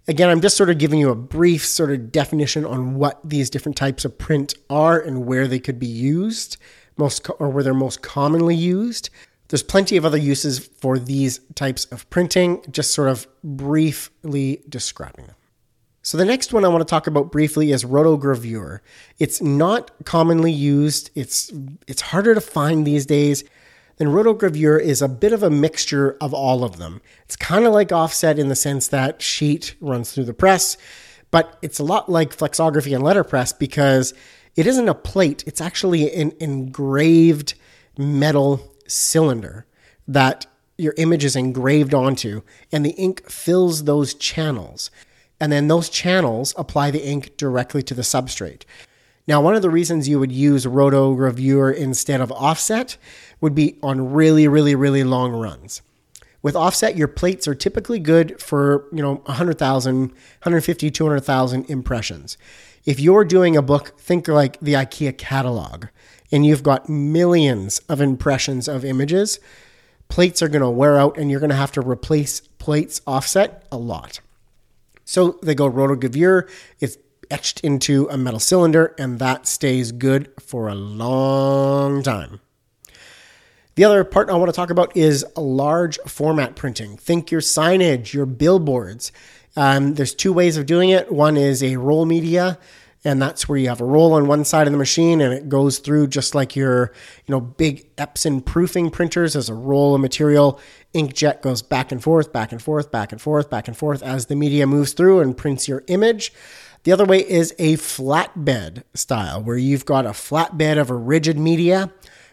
Again, 0.09 0.31
I'm 0.31 0.41
just 0.41 0.57
sort 0.57 0.71
of 0.71 0.79
giving 0.79 0.99
you 0.99 1.11
a 1.11 1.15
brief 1.15 1.65
sort 1.65 1.91
of 1.91 2.11
definition 2.11 2.65
on 2.65 2.95
what 2.95 3.21
these 3.23 3.51
different 3.51 3.77
types 3.77 4.05
of 4.05 4.19
print 4.19 4.55
are 4.69 4.99
and 4.99 5.27
where 5.27 5.47
they 5.47 5.61
could 5.61 5.79
be 5.79 5.87
used, 5.87 6.57
most 6.97 7.29
or 7.39 7.49
where 7.49 7.63
they're 7.63 7.75
most 7.75 8.03
commonly 8.03 8.57
used. 8.57 9.11
There's 9.51 9.65
plenty 9.65 9.97
of 9.97 10.05
other 10.05 10.17
uses 10.17 10.61
for 10.61 10.97
these 10.97 11.41
types 11.57 11.85
of 11.87 12.09
printing, 12.09 12.65
just 12.71 12.95
sort 12.95 13.09
of 13.09 13.27
briefly 13.43 14.63
describing 14.69 15.27
them. 15.27 15.35
So 16.03 16.17
the 16.17 16.25
next 16.25 16.53
one 16.53 16.65
I 16.65 16.69
want 16.69 16.83
to 16.83 16.91
talk 16.91 17.09
about 17.09 17.33
briefly 17.33 17.73
is 17.73 17.85
rotogravure. 17.85 18.79
It's 19.19 19.43
not 19.43 19.91
commonly 20.05 20.53
used. 20.53 21.11
It's 21.17 21.53
it's 21.89 22.01
harder 22.01 22.33
to 22.33 22.41
find 22.41 22.87
these 22.87 23.05
days. 23.07 23.43
And 23.99 24.11
rotogravure 24.11 24.81
is 24.81 25.03
a 25.03 25.09
bit 25.09 25.33
of 25.33 25.43
a 25.43 25.51
mixture 25.51 26.17
of 26.21 26.33
all 26.33 26.63
of 26.63 26.79
them. 26.79 27.03
It's 27.25 27.35
kind 27.37 27.67
of 27.67 27.73
like 27.73 27.91
offset 27.91 28.39
in 28.39 28.49
the 28.49 28.57
sense 28.57 28.87
that 28.89 29.21
sheet 29.21 29.75
runs 29.81 30.13
through 30.13 30.25
the 30.25 30.33
press, 30.33 30.77
but 31.33 31.59
it's 31.61 31.81
a 31.81 31.85
lot 31.85 32.09
like 32.09 32.35
flexography 32.37 32.95
and 32.95 33.03
letterpress 33.03 33.53
because 33.53 34.15
it 34.55 34.69
isn't 34.69 34.89
a 34.89 34.95
plate. 34.95 35.43
It's 35.45 35.61
actually 35.61 36.15
an 36.15 36.33
engraved 36.39 37.55
metal 37.99 38.70
cylinder 38.91 39.67
that 40.07 40.47
your 40.77 40.95
image 40.97 41.25
is 41.25 41.37
engraved 41.37 41.95
onto, 41.95 42.43
and 42.73 42.85
the 42.85 42.91
ink 42.91 43.29
fills 43.31 43.85
those 43.85 44.15
channels. 44.15 44.91
And 45.39 45.53
then 45.53 45.69
those 45.69 45.89
channels 45.89 46.55
apply 46.57 46.91
the 46.91 47.05
ink 47.05 47.37
directly 47.37 47.83
to 47.85 47.95
the 47.95 48.03
substrate. 48.03 48.63
Now, 49.27 49.41
one 49.41 49.55
of 49.55 49.63
the 49.63 49.71
reasons 49.71 50.09
you 50.09 50.19
would 50.19 50.33
use 50.33 50.67
rotogravure 50.67 51.75
instead 51.75 52.21
of 52.21 52.33
offset 52.33 52.97
would 53.41 53.55
be 53.55 53.79
on 53.83 54.13
really, 54.13 54.49
really, 54.49 54.75
really 54.75 55.05
long 55.05 55.33
runs. 55.33 55.83
With 56.43 56.57
offset, 56.57 56.97
your 56.97 57.09
plates 57.09 57.47
are 57.47 57.55
typically 57.55 57.99
good 57.99 58.41
for, 58.41 58.89
you 58.93 59.03
know, 59.03 59.17
100,000, 59.27 60.01
150, 60.01 60.91
200,000 60.91 61.71
impressions. 61.71 62.39
If 62.87 62.99
you're 62.99 63.27
doing 63.27 63.57
a 63.57 63.63
book, 63.63 63.99
think 64.01 64.27
like 64.27 64.59
the 64.61 64.73
IKEA 64.73 65.17
catalog 65.19 65.87
and 66.33 66.45
you've 66.47 66.63
got 66.63 66.89
millions 66.89 67.81
of 67.89 68.01
impressions 68.01 68.69
of 68.69 68.85
images, 68.85 69.41
plates 70.09 70.43
are 70.43 70.49
going 70.49 70.63
to 70.63 70.71
wear 70.71 70.99
out 70.99 71.17
and 71.17 71.31
you're 71.31 71.41
going 71.41 71.51
to 71.51 71.57
have 71.57 71.73
to 71.73 71.81
replace 71.81 72.41
plates 72.59 73.01
offset 73.07 73.65
a 73.73 73.77
lot. 73.77 74.21
So 75.05 75.39
they 75.43 75.55
go 75.55 75.71
rotogravure, 75.71 76.49
it's 76.79 76.99
etched 77.31 77.61
into 77.61 78.09
a 78.11 78.17
metal 78.17 78.41
cylinder, 78.41 78.95
and 78.99 79.19
that 79.19 79.47
stays 79.47 79.93
good 79.93 80.31
for 80.41 80.69
a 80.69 80.75
long 80.75 82.03
time. 82.03 82.41
The 83.77 83.85
other 83.85 84.05
part 84.05 84.29
I 84.29 84.35
want 84.35 84.51
to 84.51 84.57
talk 84.57 84.71
about 84.71 84.97
is 84.97 85.25
large 85.37 85.99
format 86.07 86.55
printing. 86.57 86.97
Think 86.97 87.31
your 87.31 87.41
signage, 87.41 88.13
your 88.13 88.27
billboards. 88.27 89.11
Um, 89.57 89.95
there's 89.95 90.15
two 90.15 90.33
ways 90.33 90.57
of 90.57 90.67
doing 90.67 90.91
it. 90.91 91.11
One 91.11 91.37
is 91.37 91.63
a 91.63 91.77
roll 91.77 92.05
media 92.05 92.59
and 93.05 93.21
that's 93.21 93.49
where 93.49 93.59
you 93.59 93.69
have 93.69 93.81
a 93.81 93.85
roll 93.85 94.13
on 94.13 94.27
one 94.27 94.45
side 94.45 94.67
of 94.67 94.73
the 94.73 94.79
machine 94.79 95.21
and 95.21 95.33
it 95.33 95.49
goes 95.49 95.79
through 95.79 96.07
just 96.07 96.35
like 96.35 96.55
your 96.55 96.93
you 97.27 97.33
know 97.33 97.41
big 97.41 97.95
Epson 97.97 98.45
proofing 98.45 98.91
printers 98.91 99.35
as 99.35 99.49
a 99.49 99.55
roll 99.55 99.95
of 99.95 100.01
material. 100.01 100.61
Inkjet 100.95 101.41
goes 101.41 101.63
back 101.63 101.93
and 101.93 102.03
forth 102.03 102.33
back 102.33 102.53
and 102.53 102.63
forth 102.63 102.91
back 102.91 103.13
and 103.13 103.21
forth 103.21 103.49
back 103.49 103.69
and 103.69 103.77
forth 103.77 104.03
as 104.03 104.27
the 104.27 104.37
media 104.37 104.67
moves 104.67 104.93
through 104.93 105.21
and 105.21 105.37
prints 105.37 105.69
your 105.69 105.83
image. 105.87 106.33
The 106.83 106.93
other 106.93 107.05
way 107.05 107.19
is 107.19 107.55
a 107.59 107.77
flatbed 107.77 108.85
style 108.95 109.43
where 109.43 109.57
you've 109.57 109.85
got 109.85 110.07
a 110.07 110.11
flatbed 110.11 110.79
of 110.79 110.91
a 110.91 110.95
rigid 110.95 111.39
media 111.39 111.93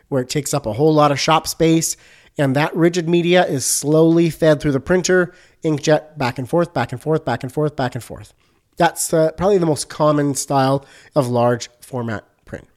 where 0.09 0.21
it 0.21 0.29
takes 0.29 0.53
up 0.53 0.65
a 0.65 0.73
whole 0.73 0.93
lot 0.93 1.11
of 1.11 1.19
shop 1.19 1.47
space 1.47 1.97
and 2.37 2.55
that 2.55 2.75
rigid 2.75 3.09
media 3.09 3.45
is 3.45 3.65
slowly 3.65 4.29
fed 4.29 4.59
through 4.59 4.71
the 4.71 4.79
printer. 4.79 5.33
Inkjet 5.63 6.17
back 6.17 6.37
and 6.37 6.47
forth 6.49 6.73
back 6.73 6.91
and 6.91 7.01
forth 7.01 7.23
back 7.25 7.43
and 7.43 7.51
forth 7.51 7.75
back 7.75 7.95
and 7.95 8.03
forth 8.03 8.33
that's 8.77 9.13
uh, 9.13 9.31
probably 9.33 9.57
the 9.57 9.65
most 9.65 9.89
common 9.89 10.35
style 10.35 10.85
of 11.15 11.27
large 11.27 11.69
format 11.81 12.23
print. 12.45 12.67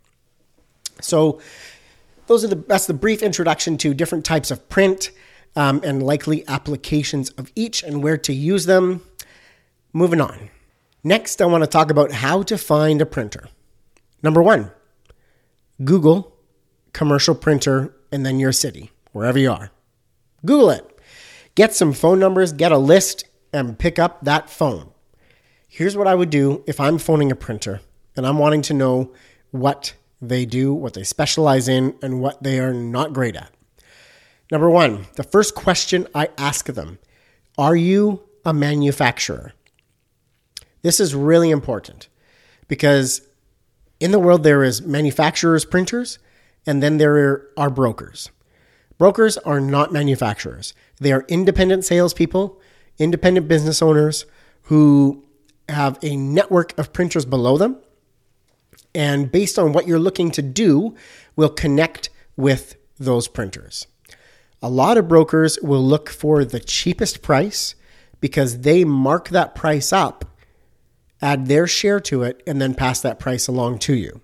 So 1.00 1.40
those 2.26 2.44
are 2.44 2.48
the 2.48 2.56
that's 2.56 2.86
the 2.86 2.94
brief 2.94 3.22
introduction 3.22 3.76
to 3.78 3.94
different 3.94 4.24
types 4.24 4.50
of 4.50 4.68
print 4.68 5.10
um, 5.56 5.80
and 5.84 6.02
likely 6.02 6.46
applications 6.48 7.30
of 7.30 7.50
each 7.54 7.82
and 7.82 8.02
where 8.02 8.18
to 8.18 8.32
use 8.32 8.66
them. 8.66 9.02
Moving 9.92 10.20
on. 10.20 10.50
Next, 11.02 11.40
I 11.40 11.46
want 11.46 11.64
to 11.64 11.68
talk 11.68 11.90
about 11.90 12.12
how 12.12 12.42
to 12.42 12.58
find 12.58 13.00
a 13.00 13.06
printer. 13.06 13.48
Number 14.22 14.42
one, 14.42 14.70
Google 15.82 16.36
commercial 16.92 17.34
printer 17.34 17.94
and 18.12 18.24
then 18.24 18.38
your 18.38 18.52
city, 18.52 18.90
wherever 19.12 19.38
you 19.38 19.50
are. 19.50 19.70
Google 20.44 20.70
it. 20.70 20.98
Get 21.54 21.74
some 21.74 21.92
phone 21.92 22.18
numbers, 22.18 22.52
get 22.52 22.72
a 22.72 22.78
list, 22.78 23.24
and 23.52 23.78
pick 23.78 23.98
up 23.98 24.24
that 24.24 24.48
phone. 24.48 24.89
Here's 25.72 25.96
what 25.96 26.08
I 26.08 26.16
would 26.16 26.30
do 26.30 26.64
if 26.66 26.80
I'm 26.80 26.98
phoning 26.98 27.30
a 27.30 27.36
printer 27.36 27.80
and 28.16 28.26
I'm 28.26 28.38
wanting 28.38 28.62
to 28.62 28.74
know 28.74 29.12
what 29.52 29.94
they 30.20 30.44
do, 30.44 30.74
what 30.74 30.94
they 30.94 31.04
specialize 31.04 31.68
in, 31.68 31.94
and 32.02 32.20
what 32.20 32.42
they 32.42 32.58
are 32.58 32.74
not 32.74 33.12
great 33.12 33.36
at. 33.36 33.52
Number 34.50 34.68
one, 34.68 35.06
the 35.14 35.22
first 35.22 35.54
question 35.54 36.08
I 36.12 36.30
ask 36.36 36.66
them 36.66 36.98
Are 37.56 37.76
you 37.76 38.24
a 38.44 38.52
manufacturer? 38.52 39.52
This 40.82 40.98
is 40.98 41.14
really 41.14 41.50
important 41.50 42.08
because 42.66 43.22
in 44.00 44.10
the 44.10 44.18
world 44.18 44.42
there 44.42 44.64
is 44.64 44.82
manufacturers 44.82 45.64
printers 45.64 46.18
and 46.66 46.82
then 46.82 46.98
there 46.98 47.46
are 47.56 47.70
brokers. 47.70 48.28
Brokers 48.98 49.38
are 49.38 49.60
not 49.60 49.92
manufacturers. 49.92 50.74
They 51.00 51.12
are 51.12 51.24
independent 51.28 51.84
salespeople, 51.84 52.60
independent 52.98 53.46
business 53.46 53.80
owners 53.80 54.26
who 54.62 55.24
have 55.70 55.98
a 56.02 56.16
network 56.16 56.76
of 56.78 56.92
printers 56.92 57.24
below 57.24 57.56
them. 57.56 57.78
And 58.94 59.30
based 59.30 59.58
on 59.58 59.72
what 59.72 59.86
you're 59.86 59.98
looking 59.98 60.30
to 60.32 60.42
do, 60.42 60.94
will 61.36 61.48
connect 61.48 62.10
with 62.36 62.76
those 62.98 63.28
printers. 63.28 63.86
A 64.62 64.68
lot 64.68 64.98
of 64.98 65.08
brokers 65.08 65.58
will 65.62 65.82
look 65.82 66.10
for 66.10 66.44
the 66.44 66.60
cheapest 66.60 67.22
price 67.22 67.74
because 68.20 68.60
they 68.60 68.84
mark 68.84 69.30
that 69.30 69.54
price 69.54 69.92
up, 69.92 70.24
add 71.22 71.46
their 71.46 71.66
share 71.66 72.00
to 72.00 72.22
it, 72.22 72.42
and 72.46 72.60
then 72.60 72.74
pass 72.74 73.00
that 73.00 73.18
price 73.18 73.48
along 73.48 73.78
to 73.80 73.94
you. 73.94 74.20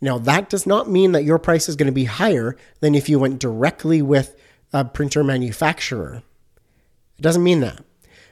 Now, 0.00 0.18
that 0.18 0.48
does 0.48 0.66
not 0.66 0.90
mean 0.90 1.12
that 1.12 1.24
your 1.24 1.38
price 1.38 1.68
is 1.68 1.76
going 1.76 1.86
to 1.86 1.92
be 1.92 2.04
higher 2.04 2.56
than 2.80 2.94
if 2.94 3.08
you 3.08 3.18
went 3.18 3.38
directly 3.38 4.02
with 4.02 4.36
a 4.72 4.84
printer 4.84 5.24
manufacturer. 5.24 6.22
It 7.18 7.22
doesn't 7.22 7.42
mean 7.44 7.60
that. 7.60 7.82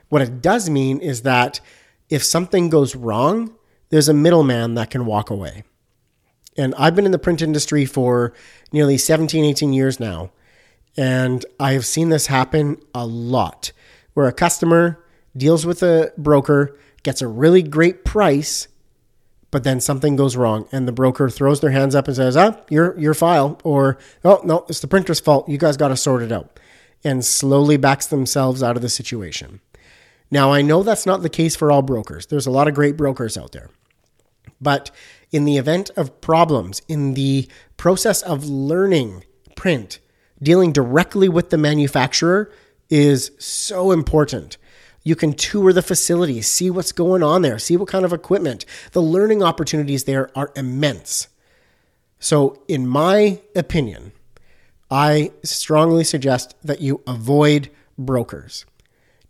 What 0.08 0.22
it 0.22 0.40
does 0.42 0.68
mean 0.68 0.98
is 1.00 1.22
that 1.22 1.60
if 2.08 2.22
something 2.22 2.68
goes 2.68 2.94
wrong, 2.94 3.54
there's 3.90 4.08
a 4.08 4.14
middleman 4.14 4.74
that 4.74 4.90
can 4.90 5.06
walk 5.06 5.30
away. 5.30 5.64
And 6.56 6.74
I've 6.76 6.94
been 6.94 7.06
in 7.06 7.12
the 7.12 7.18
print 7.18 7.42
industry 7.42 7.84
for 7.84 8.32
nearly 8.72 8.98
17, 8.98 9.44
18 9.44 9.72
years 9.72 9.98
now. 9.98 10.30
And 10.96 11.44
I 11.58 11.72
have 11.72 11.84
seen 11.84 12.08
this 12.08 12.28
happen 12.28 12.78
a 12.94 13.04
lot 13.06 13.72
where 14.14 14.28
a 14.28 14.32
customer 14.32 15.04
deals 15.36 15.66
with 15.66 15.82
a 15.82 16.12
broker, 16.16 16.78
gets 17.02 17.20
a 17.20 17.28
really 17.28 17.62
great 17.62 18.04
price, 18.04 18.68
but 19.50 19.64
then 19.64 19.80
something 19.80 20.16
goes 20.16 20.36
wrong 20.36 20.66
and 20.72 20.86
the 20.88 20.92
broker 20.92 21.28
throws 21.28 21.60
their 21.60 21.70
hands 21.70 21.94
up 21.94 22.06
and 22.06 22.16
says, 22.16 22.36
"Ah, 22.36 22.56
your 22.70 22.98
your 22.98 23.14
file," 23.14 23.58
or 23.62 23.98
"Oh 24.24 24.40
no, 24.44 24.64
it's 24.68 24.80
the 24.80 24.88
printer's 24.88 25.20
fault. 25.20 25.48
You 25.48 25.58
guys 25.58 25.76
got 25.76 25.88
to 25.88 25.96
sort 25.96 26.22
it 26.22 26.32
out," 26.32 26.58
and 27.04 27.24
slowly 27.24 27.76
backs 27.76 28.06
themselves 28.06 28.62
out 28.62 28.76
of 28.76 28.82
the 28.82 28.88
situation. 28.88 29.60
Now 30.34 30.52
I 30.52 30.62
know 30.62 30.82
that's 30.82 31.06
not 31.06 31.22
the 31.22 31.28
case 31.28 31.54
for 31.54 31.70
all 31.70 31.80
brokers. 31.80 32.26
There's 32.26 32.48
a 32.48 32.50
lot 32.50 32.66
of 32.66 32.74
great 32.74 32.96
brokers 32.96 33.38
out 33.38 33.52
there, 33.52 33.70
but 34.60 34.90
in 35.30 35.44
the 35.44 35.58
event 35.58 35.90
of 35.96 36.20
problems 36.20 36.82
in 36.88 37.14
the 37.14 37.46
process 37.76 38.20
of 38.20 38.44
learning 38.44 39.22
print, 39.54 40.00
dealing 40.42 40.72
directly 40.72 41.28
with 41.28 41.50
the 41.50 41.56
manufacturer 41.56 42.50
is 42.90 43.30
so 43.38 43.92
important. 43.92 44.56
You 45.04 45.14
can 45.14 45.34
tour 45.34 45.72
the 45.72 45.82
facility, 45.82 46.42
see 46.42 46.68
what's 46.68 46.90
going 46.90 47.22
on 47.22 47.42
there, 47.42 47.60
see 47.60 47.76
what 47.76 47.86
kind 47.86 48.04
of 48.04 48.12
equipment. 48.12 48.64
The 48.90 49.02
learning 49.02 49.40
opportunities 49.40 50.02
there 50.02 50.36
are 50.36 50.50
immense. 50.56 51.28
So, 52.18 52.60
in 52.66 52.88
my 52.88 53.40
opinion, 53.54 54.10
I 54.90 55.30
strongly 55.44 56.02
suggest 56.02 56.56
that 56.64 56.80
you 56.80 57.02
avoid 57.06 57.70
brokers. 57.96 58.64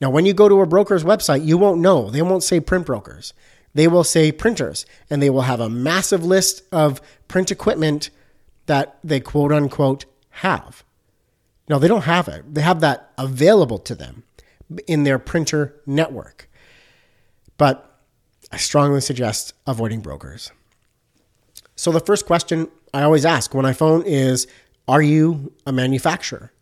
Now, 0.00 0.10
when 0.10 0.26
you 0.26 0.34
go 0.34 0.48
to 0.48 0.60
a 0.60 0.66
broker's 0.66 1.04
website, 1.04 1.44
you 1.44 1.56
won't 1.56 1.80
know. 1.80 2.10
They 2.10 2.22
won't 2.22 2.42
say 2.42 2.60
print 2.60 2.86
brokers. 2.86 3.32
They 3.74 3.88
will 3.88 4.04
say 4.04 4.32
printers, 4.32 4.86
and 5.10 5.20
they 5.22 5.30
will 5.30 5.42
have 5.42 5.60
a 5.60 5.68
massive 5.68 6.24
list 6.24 6.62
of 6.72 7.00
print 7.28 7.50
equipment 7.50 8.10
that 8.66 8.98
they 9.02 9.20
quote 9.20 9.52
unquote 9.52 10.04
have. 10.30 10.84
No, 11.68 11.78
they 11.78 11.88
don't 11.88 12.02
have 12.02 12.28
it. 12.28 12.54
They 12.54 12.62
have 12.62 12.80
that 12.80 13.12
available 13.18 13.78
to 13.78 13.94
them 13.94 14.24
in 14.86 15.04
their 15.04 15.18
printer 15.18 15.74
network. 15.86 16.48
But 17.56 17.98
I 18.52 18.56
strongly 18.56 19.00
suggest 19.00 19.54
avoiding 19.66 20.00
brokers. 20.00 20.52
So 21.76 21.90
the 21.90 22.00
first 22.00 22.26
question 22.26 22.68
I 22.92 23.02
always 23.02 23.24
ask 23.24 23.54
when 23.54 23.66
I 23.66 23.72
phone 23.72 24.02
is 24.02 24.46
Are 24.86 25.02
you 25.02 25.52
a 25.66 25.72
manufacturer? 25.72 26.52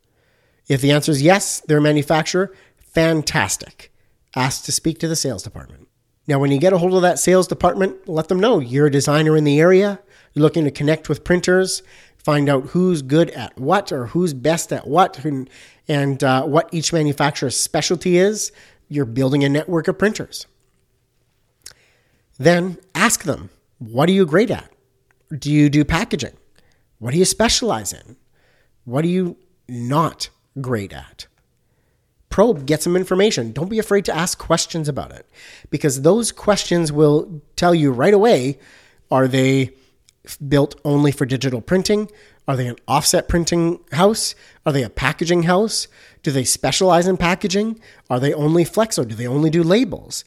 If 0.68 0.80
the 0.80 0.92
answer 0.92 1.12
is 1.12 1.20
yes, 1.20 1.60
they're 1.60 1.78
a 1.78 1.82
manufacturer, 1.82 2.54
fantastic. 2.94 3.92
Ask 4.34 4.64
to 4.64 4.72
speak 4.72 4.98
to 5.00 5.08
the 5.08 5.16
sales 5.16 5.42
department. 5.42 5.88
Now, 6.26 6.38
when 6.38 6.52
you 6.52 6.58
get 6.58 6.72
a 6.72 6.78
hold 6.78 6.94
of 6.94 7.02
that 7.02 7.18
sales 7.18 7.48
department, 7.48 8.08
let 8.08 8.28
them 8.28 8.38
know 8.38 8.60
you're 8.60 8.86
a 8.86 8.90
designer 8.90 9.36
in 9.36 9.44
the 9.44 9.60
area, 9.60 10.00
you're 10.32 10.42
looking 10.42 10.64
to 10.64 10.70
connect 10.70 11.08
with 11.08 11.24
printers, 11.24 11.82
find 12.16 12.48
out 12.48 12.68
who's 12.68 13.02
good 13.02 13.30
at 13.30 13.58
what 13.58 13.90
or 13.90 14.06
who's 14.08 14.32
best 14.32 14.72
at 14.72 14.86
what 14.86 15.24
and, 15.24 15.50
and 15.88 16.22
uh, 16.22 16.44
what 16.44 16.68
each 16.72 16.92
manufacturer's 16.92 17.58
specialty 17.58 18.16
is. 18.16 18.52
You're 18.88 19.04
building 19.04 19.42
a 19.42 19.48
network 19.48 19.88
of 19.88 19.98
printers. 19.98 20.46
Then 22.38 22.78
ask 22.94 23.24
them, 23.24 23.50
what 23.78 24.08
are 24.08 24.12
you 24.12 24.24
great 24.24 24.50
at? 24.50 24.70
Do 25.36 25.50
you 25.50 25.68
do 25.68 25.84
packaging? 25.84 26.36
What 26.98 27.12
do 27.12 27.18
you 27.18 27.24
specialize 27.24 27.92
in? 27.92 28.16
What 28.84 29.04
are 29.04 29.08
you 29.08 29.36
not 29.68 30.28
great 30.60 30.92
at? 30.92 31.26
Probe, 32.32 32.64
get 32.64 32.82
some 32.82 32.96
information. 32.96 33.52
Don't 33.52 33.68
be 33.68 33.78
afraid 33.78 34.06
to 34.06 34.16
ask 34.16 34.38
questions 34.38 34.88
about 34.88 35.12
it 35.12 35.26
because 35.70 36.00
those 36.00 36.32
questions 36.32 36.90
will 36.90 37.42
tell 37.56 37.74
you 37.74 37.92
right 37.92 38.14
away 38.14 38.58
are 39.10 39.28
they 39.28 39.70
built 40.48 40.80
only 40.84 41.12
for 41.12 41.26
digital 41.26 41.60
printing? 41.60 42.10
Are 42.48 42.56
they 42.56 42.66
an 42.66 42.76
offset 42.88 43.28
printing 43.28 43.80
house? 43.92 44.34
Are 44.64 44.72
they 44.72 44.82
a 44.82 44.88
packaging 44.88 45.42
house? 45.42 45.88
Do 46.22 46.30
they 46.30 46.44
specialize 46.44 47.06
in 47.06 47.18
packaging? 47.18 47.78
Are 48.08 48.18
they 48.18 48.32
only 48.32 48.64
flexo? 48.64 49.06
Do 49.06 49.14
they 49.14 49.26
only 49.26 49.50
do 49.50 49.62
labels? 49.62 50.24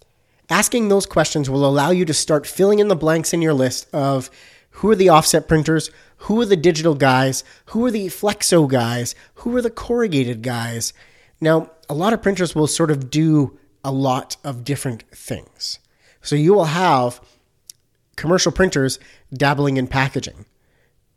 Asking 0.47 0.89
those 0.89 1.07
questions 1.07 1.49
will 1.49 1.65
allow 1.65 1.89
you 1.89 2.05
to 2.05 2.13
start 2.13 2.45
filling 2.45 2.77
in 2.77 2.87
the 2.87 2.95
blanks 2.95 3.33
in 3.33 3.41
your 3.41 3.55
list 3.55 3.87
of 3.91 4.29
who 4.69 4.91
are 4.91 4.95
the 4.95 5.09
offset 5.09 5.47
printers, 5.47 5.89
who 6.17 6.39
are 6.39 6.45
the 6.45 6.55
digital 6.55 6.93
guys, 6.93 7.43
who 7.67 7.83
are 7.83 7.91
the 7.91 8.07
flexo 8.07 8.69
guys, 8.69 9.15
who 9.35 9.55
are 9.55 9.61
the 9.61 9.71
corrugated 9.71 10.43
guys. 10.43 10.93
Now, 11.41 11.71
a 11.89 11.93
lot 11.93 12.13
of 12.13 12.21
printers 12.21 12.55
will 12.55 12.67
sort 12.67 12.91
of 12.91 13.09
do 13.09 13.57
a 13.83 13.91
lot 13.91 14.37
of 14.43 14.63
different 14.63 15.03
things. 15.11 15.79
So 16.21 16.35
you 16.35 16.53
will 16.53 16.65
have 16.65 17.21
commercial 18.15 18.51
printers 18.51 18.99
dabbling 19.33 19.77
in 19.77 19.87
packaging. 19.87 20.45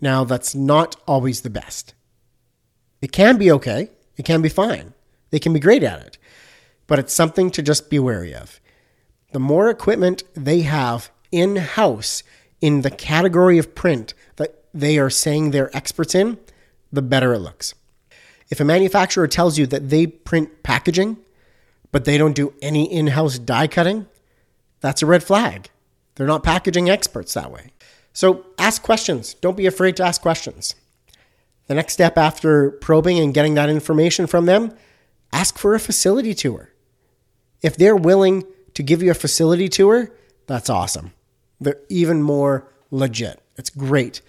Now, 0.00 0.24
that's 0.24 0.54
not 0.54 0.96
always 1.06 1.40
the 1.40 1.50
best. 1.50 1.94
It 3.00 3.12
can 3.12 3.38
be 3.38 3.50
okay, 3.52 3.90
it 4.16 4.24
can 4.24 4.42
be 4.42 4.48
fine, 4.48 4.92
they 5.30 5.38
can 5.38 5.52
be 5.52 5.60
great 5.60 5.82
at 5.82 6.00
it, 6.00 6.18
but 6.86 6.98
it's 6.98 7.12
something 7.12 7.50
to 7.52 7.62
just 7.62 7.90
be 7.90 7.98
wary 7.98 8.34
of. 8.34 8.60
The 9.32 9.38
more 9.38 9.70
equipment 9.70 10.24
they 10.34 10.62
have 10.62 11.10
in 11.30 11.56
house 11.56 12.22
in 12.60 12.82
the 12.82 12.90
category 12.90 13.58
of 13.58 13.74
print 13.74 14.14
that 14.36 14.64
they 14.74 14.98
are 14.98 15.10
saying 15.10 15.50
they're 15.50 15.74
experts 15.76 16.14
in, 16.14 16.38
the 16.92 17.02
better 17.02 17.34
it 17.34 17.38
looks. 17.38 17.74
If 18.50 18.60
a 18.60 18.64
manufacturer 18.64 19.28
tells 19.28 19.58
you 19.58 19.66
that 19.66 19.90
they 19.90 20.06
print 20.06 20.62
packaging, 20.62 21.18
but 21.92 22.04
they 22.04 22.18
don't 22.18 22.34
do 22.34 22.54
any 22.62 22.90
in 22.90 23.08
house 23.08 23.38
die 23.38 23.66
cutting, 23.66 24.06
that's 24.80 25.02
a 25.02 25.06
red 25.06 25.22
flag. 25.22 25.70
They're 26.14 26.26
not 26.26 26.42
packaging 26.42 26.90
experts 26.90 27.34
that 27.34 27.52
way. 27.52 27.72
So 28.12 28.46
ask 28.58 28.82
questions. 28.82 29.34
Don't 29.34 29.56
be 29.56 29.66
afraid 29.66 29.96
to 29.96 30.04
ask 30.04 30.20
questions. 30.20 30.74
The 31.66 31.74
next 31.74 31.92
step 31.92 32.16
after 32.16 32.70
probing 32.70 33.18
and 33.18 33.34
getting 33.34 33.54
that 33.54 33.68
information 33.68 34.26
from 34.26 34.46
them, 34.46 34.72
ask 35.32 35.58
for 35.58 35.74
a 35.74 35.80
facility 35.80 36.34
tour. 36.34 36.70
If 37.62 37.76
they're 37.76 37.96
willing 37.96 38.44
to 38.74 38.82
give 38.82 39.02
you 39.02 39.10
a 39.10 39.14
facility 39.14 39.68
tour, 39.68 40.10
that's 40.46 40.70
awesome. 40.70 41.12
They're 41.60 41.80
even 41.88 42.22
more 42.22 42.66
legit. 42.90 43.40
It's 43.56 43.70
great. 43.70 44.22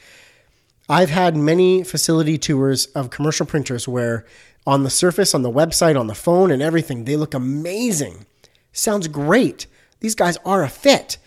I've 0.90 1.12
had 1.12 1.38
many 1.38 1.84
facility 1.84 2.40
tours 2.40 2.88
of 2.88 3.12
commercial 3.12 3.46
printers 3.46 3.88
where 3.88 4.26
on 4.66 4.84
the 4.84 4.90
surface, 4.90 5.36
on 5.36 5.44
the 5.44 5.52
website, 5.52 6.00
on 6.00 6.08
the 6.08 6.16
phone, 6.16 6.50
and 6.50 6.62
everything, 6.62 7.06
they 7.06 7.16
look 7.16 7.36
amazing. 7.36 8.26
Sounds 8.74 9.08
great. 9.08 9.68
These 10.00 10.16
guys 10.16 10.38
are 10.46 10.64
a 10.64 10.70
fit 10.70 11.18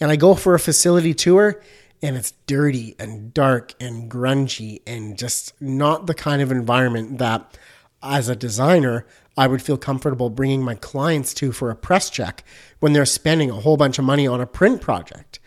and 0.00 0.10
I 0.10 0.16
go 0.16 0.34
for 0.34 0.54
a 0.54 0.60
facility 0.60 1.12
tour 1.12 1.60
and 2.02 2.16
it's 2.16 2.32
dirty 2.46 2.94
and 2.98 3.34
dark 3.34 3.74
and 3.80 4.10
grungy 4.10 4.80
and 4.86 5.18
just 5.18 5.60
not 5.60 6.06
the 6.06 6.14
kind 6.14 6.40
of 6.40 6.50
environment 6.50 7.18
that 7.18 7.58
as 8.02 8.28
a 8.28 8.36
designer 8.36 9.06
I 9.36 9.46
would 9.46 9.62
feel 9.62 9.76
comfortable 9.76 10.30
bringing 10.30 10.62
my 10.62 10.74
clients 10.74 11.34
to 11.34 11.52
for 11.52 11.70
a 11.70 11.76
press 11.76 12.10
check 12.10 12.44
when 12.78 12.92
they're 12.92 13.06
spending 13.06 13.50
a 13.50 13.54
whole 13.54 13.76
bunch 13.76 13.98
of 13.98 14.04
money 14.04 14.26
on 14.26 14.40
a 14.40 14.46
print 14.46 14.80
project. 14.80 15.38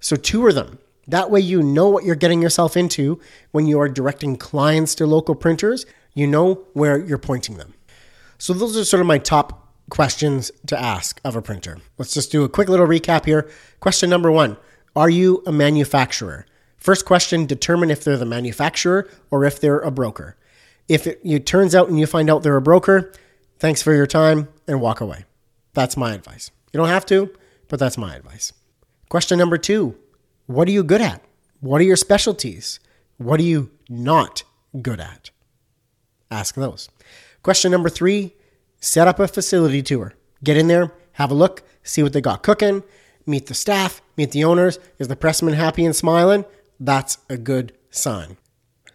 So 0.00 0.16
tour 0.16 0.52
them. 0.52 0.78
That 1.08 1.30
way 1.30 1.40
you 1.40 1.62
know 1.62 1.88
what 1.88 2.04
you're 2.04 2.14
getting 2.14 2.42
yourself 2.42 2.76
into 2.76 3.20
when 3.52 3.66
you 3.66 3.80
are 3.80 3.88
directing 3.88 4.36
clients 4.36 4.94
to 4.96 5.06
local 5.06 5.34
printers. 5.34 5.86
You 6.14 6.26
know 6.26 6.66
where 6.72 6.98
you're 6.98 7.18
pointing 7.18 7.56
them. 7.56 7.74
So 8.38 8.52
those 8.52 8.76
are 8.76 8.84
sort 8.84 9.00
of 9.00 9.06
my 9.06 9.18
top 9.18 9.64
questions 9.90 10.50
to 10.66 10.80
ask 10.80 11.20
of 11.24 11.36
a 11.36 11.42
printer. 11.42 11.78
Let's 11.98 12.14
just 12.14 12.32
do 12.32 12.44
a 12.44 12.48
quick 12.48 12.68
little 12.68 12.86
recap 12.86 13.26
here. 13.26 13.50
Question 13.80 14.10
number 14.10 14.30
one 14.30 14.56
Are 14.96 15.10
you 15.10 15.42
a 15.46 15.52
manufacturer? 15.52 16.46
First 16.76 17.06
question 17.06 17.46
determine 17.46 17.90
if 17.90 18.04
they're 18.04 18.16
the 18.16 18.26
manufacturer 18.26 19.08
or 19.30 19.44
if 19.44 19.60
they're 19.60 19.80
a 19.80 19.90
broker. 19.90 20.36
If 20.88 21.06
it, 21.06 21.20
it 21.24 21.46
turns 21.46 21.74
out 21.74 21.88
and 21.88 21.98
you 21.98 22.06
find 22.06 22.28
out 22.28 22.42
they're 22.42 22.56
a 22.56 22.62
broker, 22.62 23.12
thanks 23.58 23.80
for 23.80 23.94
your 23.94 24.06
time 24.06 24.48
and 24.68 24.80
walk 24.80 25.00
away. 25.00 25.24
That's 25.72 25.96
my 25.96 26.12
advice. 26.12 26.50
You 26.72 26.78
don't 26.78 26.88
have 26.88 27.06
to, 27.06 27.34
but 27.68 27.78
that's 27.78 27.96
my 27.96 28.14
advice. 28.14 28.52
Question 29.08 29.38
number 29.38 29.56
two 29.56 29.96
What 30.46 30.68
are 30.68 30.72
you 30.72 30.84
good 30.84 31.00
at? 31.00 31.22
What 31.60 31.80
are 31.80 31.84
your 31.84 31.96
specialties? 31.96 32.78
What 33.16 33.40
are 33.40 33.44
you 33.44 33.70
not 33.88 34.42
good 34.82 35.00
at? 35.00 35.30
Ask 36.30 36.54
those. 36.54 36.90
Question 37.42 37.70
number 37.70 37.88
three 37.88 38.34
set 38.78 39.08
up 39.08 39.18
a 39.18 39.26
facility 39.26 39.82
tour. 39.82 40.12
Get 40.42 40.58
in 40.58 40.68
there, 40.68 40.92
have 41.12 41.30
a 41.30 41.34
look, 41.34 41.62
see 41.82 42.02
what 42.02 42.12
they 42.12 42.20
got 42.20 42.42
cooking, 42.42 42.82
meet 43.24 43.46
the 43.46 43.54
staff, 43.54 44.02
meet 44.18 44.32
the 44.32 44.44
owners. 44.44 44.78
Is 44.98 45.08
the 45.08 45.16
pressman 45.16 45.54
happy 45.54 45.86
and 45.86 45.96
smiling? 45.96 46.44
That's 46.78 47.16
a 47.30 47.38
good 47.38 47.72
sign. 47.90 48.36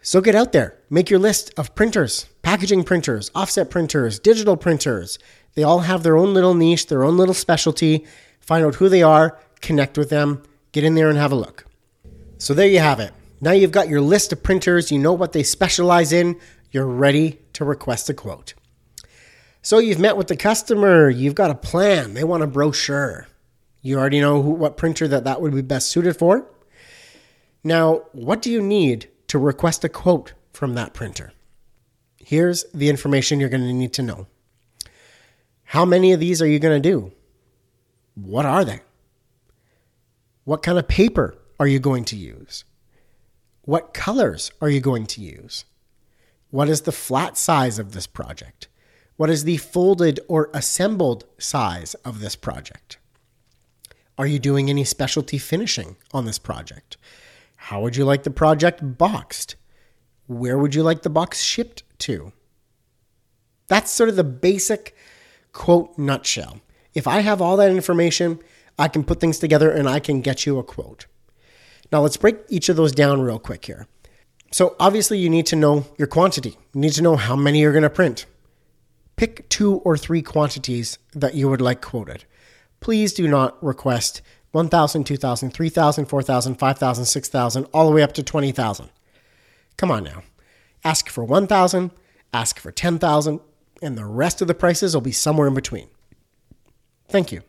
So 0.02 0.20
get 0.20 0.36
out 0.36 0.52
there, 0.52 0.78
make 0.88 1.10
your 1.10 1.18
list 1.18 1.52
of 1.56 1.74
printers, 1.74 2.26
packaging 2.42 2.84
printers, 2.84 3.32
offset 3.34 3.70
printers, 3.70 4.20
digital 4.20 4.56
printers. 4.56 5.18
They 5.54 5.64
all 5.64 5.80
have 5.80 6.04
their 6.04 6.16
own 6.16 6.32
little 6.32 6.54
niche, 6.54 6.86
their 6.86 7.02
own 7.02 7.16
little 7.16 7.34
specialty. 7.34 8.06
Find 8.38 8.64
out 8.64 8.76
who 8.76 8.88
they 8.88 9.02
are, 9.02 9.36
connect 9.60 9.98
with 9.98 10.10
them, 10.10 10.42
get 10.72 10.84
in 10.84 10.94
there 10.94 11.08
and 11.08 11.18
have 11.18 11.32
a 11.32 11.36
look. 11.36 11.66
So 12.38 12.54
there 12.54 12.68
you 12.68 12.78
have 12.78 13.00
it. 13.00 13.12
Now 13.40 13.52
you've 13.52 13.72
got 13.72 13.88
your 13.88 14.00
list 14.00 14.32
of 14.32 14.42
printers, 14.42 14.92
you 14.92 14.98
know 14.98 15.12
what 15.12 15.32
they 15.32 15.42
specialize 15.42 16.12
in, 16.12 16.38
you're 16.70 16.86
ready 16.86 17.38
to 17.54 17.64
request 17.64 18.10
a 18.10 18.14
quote. 18.14 18.54
So 19.62 19.78
you've 19.78 19.98
met 19.98 20.16
with 20.16 20.28
the 20.28 20.36
customer, 20.36 21.10
you've 21.10 21.34
got 21.34 21.50
a 21.50 21.54
plan, 21.54 22.14
they 22.14 22.24
want 22.24 22.42
a 22.42 22.46
brochure. 22.46 23.26
You 23.82 23.98
already 23.98 24.20
know 24.20 24.42
who, 24.42 24.50
what 24.50 24.76
printer 24.76 25.08
that 25.08 25.24
that 25.24 25.40
would 25.40 25.54
be 25.54 25.62
best 25.62 25.90
suited 25.90 26.16
for. 26.16 26.46
Now, 27.64 28.02
what 28.12 28.42
do 28.42 28.50
you 28.50 28.62
need 28.62 29.08
to 29.28 29.38
request 29.38 29.84
a 29.84 29.88
quote 29.88 30.34
from 30.52 30.74
that 30.74 30.94
printer? 30.94 31.32
Here's 32.18 32.64
the 32.72 32.88
information 32.88 33.40
you're 33.40 33.48
going 33.48 33.66
to 33.66 33.72
need 33.72 33.92
to 33.94 34.02
know. 34.02 34.26
How 35.64 35.84
many 35.84 36.12
of 36.12 36.20
these 36.20 36.40
are 36.42 36.46
you 36.46 36.58
going 36.58 36.80
to 36.80 36.88
do? 36.88 37.12
What 38.14 38.44
are 38.44 38.64
they? 38.64 38.80
What 40.50 40.64
kind 40.64 40.80
of 40.80 40.88
paper 40.88 41.38
are 41.60 41.68
you 41.68 41.78
going 41.78 42.04
to 42.06 42.16
use? 42.16 42.64
What 43.62 43.94
colors 43.94 44.50
are 44.60 44.68
you 44.68 44.80
going 44.80 45.06
to 45.06 45.20
use? 45.20 45.64
What 46.50 46.68
is 46.68 46.80
the 46.80 46.90
flat 46.90 47.36
size 47.36 47.78
of 47.78 47.92
this 47.92 48.08
project? 48.08 48.66
What 49.16 49.30
is 49.30 49.44
the 49.44 49.58
folded 49.58 50.18
or 50.26 50.50
assembled 50.52 51.24
size 51.38 51.94
of 52.04 52.18
this 52.18 52.34
project? 52.34 52.98
Are 54.18 54.26
you 54.26 54.40
doing 54.40 54.68
any 54.68 54.82
specialty 54.82 55.38
finishing 55.38 55.94
on 56.12 56.24
this 56.24 56.40
project? 56.40 56.96
How 57.54 57.80
would 57.82 57.94
you 57.94 58.04
like 58.04 58.24
the 58.24 58.30
project 58.30 58.98
boxed? 58.98 59.54
Where 60.26 60.58
would 60.58 60.74
you 60.74 60.82
like 60.82 61.02
the 61.02 61.10
box 61.10 61.40
shipped 61.40 61.84
to? 62.00 62.32
That's 63.68 63.92
sort 63.92 64.08
of 64.08 64.16
the 64.16 64.24
basic 64.24 64.96
quote 65.52 65.96
nutshell. 65.96 66.60
If 66.92 67.06
I 67.06 67.20
have 67.20 67.40
all 67.40 67.56
that 67.58 67.70
information, 67.70 68.40
I 68.80 68.88
can 68.88 69.04
put 69.04 69.20
things 69.20 69.38
together 69.38 69.70
and 69.70 69.86
I 69.86 70.00
can 70.00 70.22
get 70.22 70.46
you 70.46 70.58
a 70.58 70.64
quote. 70.64 71.04
Now, 71.92 72.00
let's 72.00 72.16
break 72.16 72.38
each 72.48 72.70
of 72.70 72.76
those 72.76 72.92
down 72.92 73.20
real 73.20 73.38
quick 73.38 73.66
here. 73.66 73.86
So, 74.52 74.74
obviously, 74.80 75.18
you 75.18 75.28
need 75.28 75.44
to 75.46 75.56
know 75.56 75.84
your 75.98 76.08
quantity. 76.08 76.56
You 76.72 76.80
need 76.80 76.94
to 76.94 77.02
know 77.02 77.16
how 77.16 77.36
many 77.36 77.60
you're 77.60 77.72
going 77.72 77.82
to 77.82 77.90
print. 77.90 78.24
Pick 79.16 79.46
two 79.50 79.76
or 79.78 79.98
three 79.98 80.22
quantities 80.22 80.98
that 81.12 81.34
you 81.34 81.50
would 81.50 81.60
like 81.60 81.82
quoted. 81.82 82.24
Please 82.80 83.12
do 83.12 83.28
not 83.28 83.62
request 83.62 84.22
1,000, 84.52 85.04
2,000, 85.04 85.50
3,000, 85.50 86.06
4,000, 86.06 86.54
5,000, 86.54 87.04
6,000, 87.04 87.64
all 87.74 87.86
the 87.86 87.94
way 87.94 88.02
up 88.02 88.12
to 88.14 88.22
20,000. 88.22 88.88
Come 89.76 89.90
on 89.90 90.04
now. 90.04 90.22
Ask 90.84 91.10
for 91.10 91.22
1,000, 91.22 91.90
ask 92.32 92.58
for 92.58 92.72
10,000, 92.72 93.40
and 93.82 93.98
the 93.98 94.06
rest 94.06 94.40
of 94.40 94.48
the 94.48 94.54
prices 94.54 94.94
will 94.94 95.02
be 95.02 95.12
somewhere 95.12 95.46
in 95.48 95.54
between. 95.54 95.88
Thank 97.08 97.30
you. 97.30 97.42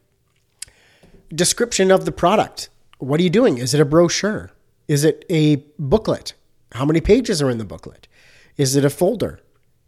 Description 1.34 1.92
of 1.92 2.04
the 2.04 2.12
product. 2.12 2.68
What 2.98 3.22
are 3.22 3.24
you 3.24 3.30
doing? 3.30 3.58
Is 3.58 3.74
it 3.74 3.80
a 3.80 3.86
brochure? 3.86 4.52
Is 4.90 5.06
it 5.06 5.24
a 5.30 5.64
booklet? 5.80 6.34
How 6.74 6.84
many 6.84 7.00
pages 7.00 7.42
are 7.42 7.50
in 7.50 7.58
the 7.58 7.64
booklet? 7.64 8.10
Is 8.58 8.76
it 8.76 8.84
a 8.84 8.90
folder? 8.90 9.40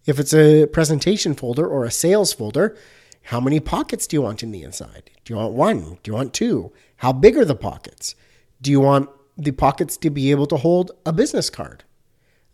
If 0.05 0.19
it's 0.19 0.33
a 0.33 0.67
presentation 0.67 1.33
folder 1.33 1.67
or 1.67 1.83
a 1.83 1.91
sales 1.91 2.31
folder, 2.31 2.77
how 3.23 3.41
many 3.41 3.59
pockets 3.59 4.07
do 4.07 4.15
you 4.15 4.21
want 4.21 4.41
in 4.41 4.51
the 4.51 4.63
inside? 4.63 5.11
Do 5.25 5.33
you 5.33 5.37
want 5.37 5.53
one? 5.53 5.97
Do 6.01 6.11
you 6.11 6.13
want 6.13 6.33
two? 6.33 6.71
How 6.97 7.11
big 7.11 7.35
are 7.35 7.43
the 7.43 7.55
pockets? 7.55 8.15
Do 8.61 8.71
you 8.71 8.79
want 8.79 9.09
the 9.37 9.51
pockets 9.51 9.97
to 9.97 10.09
be 10.09 10.31
able 10.31 10.47
to 10.47 10.55
hold 10.55 10.91
a 11.05 11.11
business 11.11 11.49
card? 11.49 11.83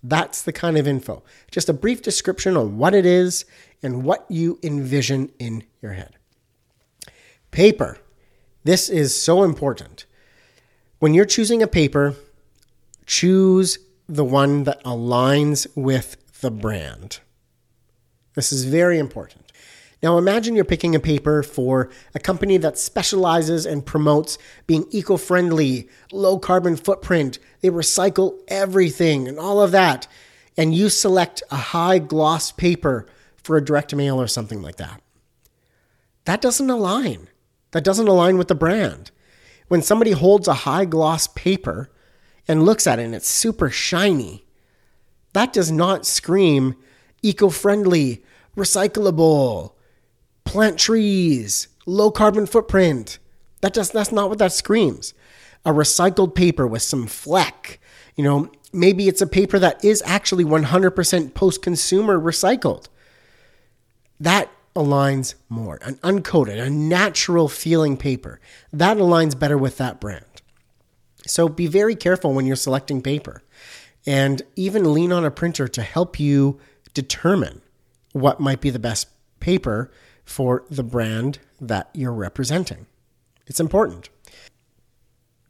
That's 0.02 0.41
the 0.41 0.54
kind 0.54 0.78
of 0.80 0.88
info. 0.88 1.21
Just 1.52 1.69
a 1.69 1.73
brief 1.73 2.02
description 2.02 2.58
on 2.58 2.80
what 2.80 2.95
it 2.95 3.06
is 3.06 3.45
and 3.84 4.04
what 4.04 4.25
you 4.30 4.58
envision 4.63 5.32
in 5.38 5.63
your 5.80 5.93
head. 5.93 6.15
Paper. 7.52 7.99
This 8.63 8.89
is 8.89 9.19
so 9.19 9.43
important. 9.43 10.06
When 11.00 11.13
you're 11.13 11.26
choosing 11.26 11.62
a 11.62 11.67
paper, 11.67 12.15
choose 13.06 13.80
the 14.08 14.26
one 14.26 14.63
that 14.63 14.84
aligns 14.84 15.67
with 15.76 16.17
the 16.41 16.52
brand. 16.52 17.19
This 18.36 18.52
is 18.52 18.65
very 18.65 19.00
important. 19.00 19.52
Now 20.02 20.17
imagine 20.17 20.56
you're 20.56 20.65
picking 20.65 20.95
a 20.95 21.00
paper 21.00 21.43
for 21.43 21.89
a 22.15 22.19
company 22.19 22.58
that 22.58 22.78
specializes 22.78 23.65
and 23.65 23.86
promotes 23.86 24.38
being 24.65 24.86
eco 24.91 25.17
friendly, 25.17 25.89
low 26.12 26.39
carbon 26.39 26.76
footprint, 26.78 27.38
they 27.62 27.69
recycle 27.69 28.39
everything 28.48 29.28
and 29.28 29.38
all 29.38 29.62
of 29.62 29.72
that, 29.72 30.08
and 30.56 30.74
you 30.74 30.89
select 30.89 31.43
a 31.52 31.58
high 31.58 32.00
gloss 32.00 32.52
paper 32.52 33.08
for 33.36 33.58
a 33.58 33.63
direct 33.63 33.93
mail 33.93 34.22
or 34.22 34.28
something 34.28 34.62
like 34.62 34.78
that. 34.78 35.02
That 36.26 36.41
doesn't 36.41 36.69
align. 36.69 37.28
That 37.71 37.84
doesn't 37.84 38.08
align 38.08 38.38
with 38.38 38.47
the 38.47 38.55
brand. 38.55 39.12
When 39.67 39.82
somebody 39.82 40.12
holds 40.12 40.47
a 40.47 40.53
high 40.53 40.86
gloss 40.86 41.27
paper 41.27 41.91
and 42.47 42.65
looks 42.65 42.88
at 42.88 42.99
it 42.99 43.03
and 43.03 43.15
it's 43.15 43.29
super 43.29 43.69
shiny, 43.69 44.45
that 45.34 45.53
does 45.53 45.71
not 45.71 46.05
scream 46.05 46.75
eco 47.21 47.49
friendly, 47.49 48.23
recyclable, 48.58 49.73
plant 50.43 50.79
trees, 50.79 51.67
low 51.86 52.10
carbon 52.10 52.45
footprint. 52.45 53.19
That 53.62 53.73
just 53.73 53.93
that's 53.93 54.12
not 54.12 54.29
what 54.29 54.39
that 54.39 54.53
screams. 54.53 55.13
A 55.65 55.71
recycled 55.71 56.34
paper 56.34 56.65
with 56.65 56.82
some 56.82 57.05
fleck. 57.05 57.79
You 58.15 58.23
know, 58.23 58.51
maybe 58.73 59.08
it's 59.08 59.21
a 59.21 59.27
paper 59.27 59.60
that 59.60 59.84
is 59.84 60.01
actually 60.05 60.45
100% 60.45 61.34
post-consumer 61.34 62.19
recycled. 62.19 62.88
That 64.19 64.49
aligns 64.79 65.35
more. 65.49 65.77
An 65.81 65.95
uncoated, 65.95 66.59
a 66.59 66.69
natural 66.69 67.49
feeling 67.49 67.97
paper. 67.97 68.39
That 68.71 68.97
aligns 68.97 69.37
better 69.37 69.57
with 69.57 69.77
that 69.77 69.99
brand. 69.99 70.25
So 71.27 71.49
be 71.49 71.67
very 71.67 71.95
careful 71.95 72.33
when 72.33 72.45
you're 72.45 72.55
selecting 72.55 73.01
paper 73.01 73.43
and 74.07 74.41
even 74.55 74.93
lean 74.93 75.11
on 75.11 75.25
a 75.25 75.31
printer 75.31 75.67
to 75.67 75.81
help 75.81 76.19
you 76.19 76.59
determine 76.93 77.61
what 78.13 78.39
might 78.39 78.61
be 78.61 78.69
the 78.69 78.79
best 78.79 79.09
paper 79.41 79.91
for 80.23 80.63
the 80.69 80.83
brand 80.83 81.39
that 81.59 81.89
you're 81.93 82.13
representing. 82.13 82.87
It's 83.45 83.59
important. 83.59 84.09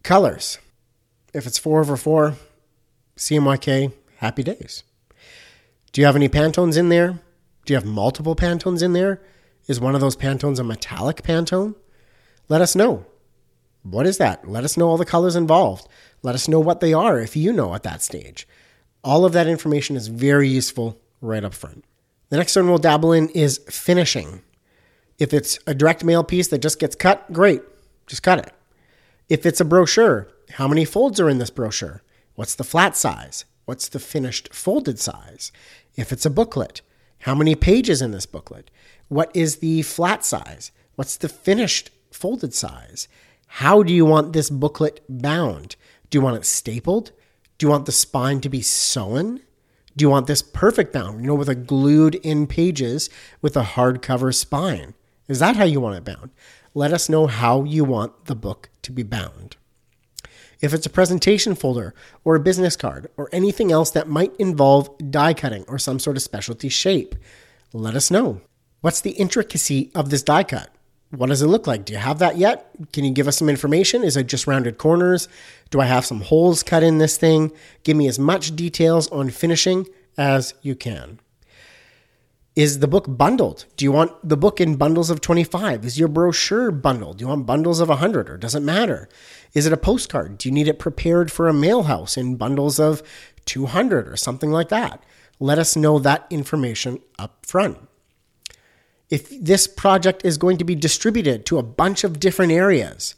Colors. 0.03 0.57
If 1.33 1.45
it's 1.45 1.59
4 1.59 1.81
over 1.81 1.95
4, 1.95 2.33
CMYK, 3.15 3.93
happy 4.17 4.41
days. 4.41 4.83
Do 5.91 6.01
you 6.01 6.05
have 6.07 6.15
any 6.15 6.29
Pantones 6.29 6.77
in 6.77 6.89
there? 6.89 7.19
Do 7.65 7.73
you 7.73 7.77
have 7.77 7.85
multiple 7.85 8.35
Pantones 8.35 8.81
in 8.81 8.93
there? 8.93 9.21
Is 9.67 9.79
one 9.79 9.95
of 9.95 10.01
those 10.01 10.15
Pantones 10.15 10.59
a 10.59 10.63
metallic 10.63 11.21
Pantone? 11.21 11.75
Let 12.47 12.61
us 12.61 12.75
know. 12.75 13.05
What 13.83 14.07
is 14.07 14.17
that? 14.17 14.47
Let 14.47 14.63
us 14.63 14.77
know 14.77 14.89
all 14.89 14.97
the 14.97 15.05
colors 15.05 15.35
involved. 15.35 15.87
Let 16.21 16.35
us 16.35 16.47
know 16.47 16.59
what 16.59 16.79
they 16.79 16.93
are 16.93 17.19
if 17.19 17.35
you 17.35 17.53
know 17.53 17.73
at 17.73 17.83
that 17.83 18.01
stage. 18.01 18.47
All 19.03 19.23
of 19.23 19.33
that 19.33 19.47
information 19.47 19.95
is 19.95 20.07
very 20.07 20.49
useful 20.49 20.99
right 21.21 21.43
up 21.43 21.53
front. 21.53 21.85
The 22.29 22.37
next 22.37 22.55
one 22.55 22.67
we'll 22.67 22.77
dabble 22.77 23.13
in 23.13 23.29
is 23.29 23.59
finishing. 23.69 24.41
If 25.17 25.33
it's 25.33 25.59
a 25.65 25.73
direct 25.73 26.03
mail 26.03 26.23
piece 26.23 26.47
that 26.49 26.61
just 26.61 26.79
gets 26.79 26.95
cut, 26.95 27.31
great, 27.31 27.61
just 28.07 28.23
cut 28.23 28.39
it. 28.39 28.53
If 29.29 29.45
it's 29.45 29.61
a 29.61 29.65
brochure, 29.65 30.27
how 30.51 30.67
many 30.67 30.85
folds 30.85 31.19
are 31.19 31.29
in 31.29 31.37
this 31.37 31.49
brochure? 31.49 32.01
What's 32.35 32.55
the 32.55 32.63
flat 32.63 32.95
size? 32.95 33.45
What's 33.65 33.89
the 33.89 33.99
finished 33.99 34.53
folded 34.53 34.99
size? 34.99 35.51
If 35.95 36.11
it's 36.11 36.25
a 36.25 36.29
booklet, 36.29 36.81
how 37.19 37.35
many 37.35 37.55
pages 37.55 38.01
in 38.01 38.11
this 38.11 38.25
booklet? 38.25 38.71
What 39.07 39.31
is 39.35 39.57
the 39.57 39.81
flat 39.81 40.23
size? 40.23 40.71
What's 40.95 41.17
the 41.17 41.29
finished 41.29 41.89
folded 42.11 42.53
size? 42.53 43.07
How 43.47 43.83
do 43.83 43.93
you 43.93 44.05
want 44.05 44.33
this 44.33 44.49
booklet 44.49 45.01
bound? 45.09 45.75
Do 46.09 46.17
you 46.17 46.21
want 46.21 46.37
it 46.37 46.45
stapled? 46.45 47.11
Do 47.57 47.65
you 47.65 47.69
want 47.69 47.85
the 47.85 47.91
spine 47.91 48.41
to 48.41 48.49
be 48.49 48.61
sewn? 48.61 49.41
Do 49.97 50.03
you 50.03 50.09
want 50.09 50.27
this 50.27 50.41
perfect 50.41 50.93
bound, 50.93 51.21
you 51.21 51.27
know, 51.27 51.35
with 51.35 51.49
a 51.49 51.55
glued 51.55 52.15
in 52.15 52.47
pages 52.47 53.09
with 53.41 53.57
a 53.57 53.63
hardcover 53.63 54.33
spine? 54.33 54.93
Is 55.27 55.39
that 55.39 55.57
how 55.57 55.65
you 55.65 55.81
want 55.81 55.97
it 55.97 56.05
bound? 56.05 56.31
Let 56.73 56.93
us 56.93 57.09
know 57.09 57.27
how 57.27 57.63
you 57.63 57.83
want 57.83 58.25
the 58.25 58.35
book 58.35 58.69
to 58.83 58.91
be 58.91 59.03
bound. 59.03 59.57
If 60.61 60.73
it's 60.73 60.85
a 60.85 60.89
presentation 60.89 61.55
folder 61.55 61.93
or 62.25 62.35
a 62.35 62.39
business 62.39 62.75
card 62.75 63.09
or 63.15 63.29
anything 63.31 63.71
else 63.71 63.91
that 63.91 64.09
might 64.09 64.35
involve 64.37 64.89
die 65.09 65.33
cutting 65.33 65.63
or 65.67 65.77
some 65.79 65.99
sort 65.99 66.17
of 66.17 66.23
specialty 66.23 66.67
shape, 66.67 67.15
let 67.71 67.95
us 67.95 68.11
know. 68.11 68.41
What's 68.81 69.01
the 69.01 69.11
intricacy 69.11 69.89
of 69.95 70.09
this 70.09 70.23
die 70.23 70.43
cut? 70.43 70.69
What 71.11 71.27
does 71.27 71.41
it 71.41 71.47
look 71.47 71.65
like? 71.65 71.85
Do 71.85 71.93
you 71.93 71.99
have 71.99 72.19
that 72.19 72.37
yet? 72.37 72.69
Can 72.93 73.03
you 73.03 73.11
give 73.11 73.27
us 73.27 73.37
some 73.37 73.49
information? 73.49 74.03
Is 74.03 74.15
it 74.15 74.27
just 74.27 74.47
rounded 74.47 74.77
corners? 74.77 75.27
Do 75.69 75.79
I 75.79 75.85
have 75.85 76.05
some 76.05 76.21
holes 76.21 76.61
cut 76.61 76.83
in 76.83 76.97
this 76.97 77.17
thing? 77.17 77.51
Give 77.83 77.97
me 77.97 78.07
as 78.07 78.19
much 78.19 78.55
details 78.55 79.07
on 79.09 79.29
finishing 79.29 79.87
as 80.17 80.53
you 80.61 80.75
can. 80.75 81.19
Is 82.59 82.79
the 82.79 82.89
book 82.89 83.05
bundled? 83.07 83.67
Do 83.77 83.85
you 83.85 83.93
want 83.93 84.11
the 84.21 84.35
book 84.35 84.59
in 84.59 84.75
bundles 84.75 85.09
of 85.09 85.21
25? 85.21 85.85
Is 85.85 85.97
your 85.97 86.09
brochure 86.09 86.71
bundled? 86.71 87.17
Do 87.17 87.23
you 87.23 87.29
want 87.29 87.45
bundles 87.45 87.79
of 87.79 87.87
100 87.87 88.29
or 88.29 88.35
does 88.35 88.53
it 88.53 88.59
matter? 88.59 89.07
Is 89.53 89.65
it 89.65 89.71
a 89.71 89.77
postcard? 89.77 90.37
Do 90.37 90.49
you 90.49 90.53
need 90.53 90.67
it 90.67 90.77
prepared 90.77 91.31
for 91.31 91.47
a 91.47 91.53
mail 91.53 91.83
house 91.83 92.17
in 92.17 92.35
bundles 92.35 92.77
of 92.77 93.01
200 93.45 94.09
or 94.09 94.17
something 94.17 94.51
like 94.51 94.67
that? 94.67 95.01
Let 95.39 95.57
us 95.57 95.77
know 95.77 95.99
that 95.99 96.27
information 96.29 96.99
up 97.17 97.45
front. 97.45 97.77
If 99.09 99.29
this 99.41 99.65
project 99.65 100.25
is 100.25 100.37
going 100.37 100.57
to 100.57 100.65
be 100.65 100.75
distributed 100.75 101.45
to 101.45 101.59
a 101.59 101.63
bunch 101.63 102.03
of 102.03 102.19
different 102.19 102.51
areas, 102.51 103.15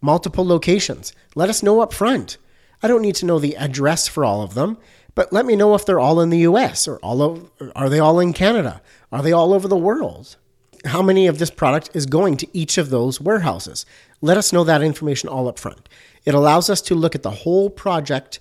multiple 0.00 0.46
locations, 0.46 1.12
let 1.34 1.50
us 1.50 1.62
know 1.62 1.82
up 1.82 1.92
front. 1.92 2.38
I 2.82 2.88
don't 2.88 3.02
need 3.02 3.16
to 3.16 3.26
know 3.26 3.38
the 3.38 3.54
address 3.58 4.08
for 4.08 4.24
all 4.24 4.40
of 4.40 4.54
them, 4.54 4.78
but 5.18 5.32
let 5.32 5.46
me 5.46 5.56
know 5.56 5.74
if 5.74 5.84
they're 5.84 5.98
all 5.98 6.20
in 6.20 6.30
the 6.30 6.46
US 6.50 6.86
or 6.86 6.98
all 6.98 7.22
of, 7.22 7.50
are 7.74 7.88
they 7.88 7.98
all 7.98 8.20
in 8.20 8.32
Canada? 8.32 8.80
Are 9.10 9.20
they 9.20 9.32
all 9.32 9.52
over 9.52 9.66
the 9.66 9.76
world? 9.76 10.36
How 10.84 11.02
many 11.02 11.26
of 11.26 11.40
this 11.40 11.50
product 11.50 11.90
is 11.92 12.06
going 12.06 12.36
to 12.36 12.46
each 12.56 12.78
of 12.78 12.90
those 12.90 13.20
warehouses? 13.20 13.84
Let 14.20 14.36
us 14.36 14.52
know 14.52 14.62
that 14.62 14.80
information 14.80 15.28
all 15.28 15.48
up 15.48 15.58
front. 15.58 15.88
It 16.24 16.34
allows 16.34 16.70
us 16.70 16.80
to 16.82 16.94
look 16.94 17.16
at 17.16 17.24
the 17.24 17.32
whole 17.32 17.68
project 17.68 18.38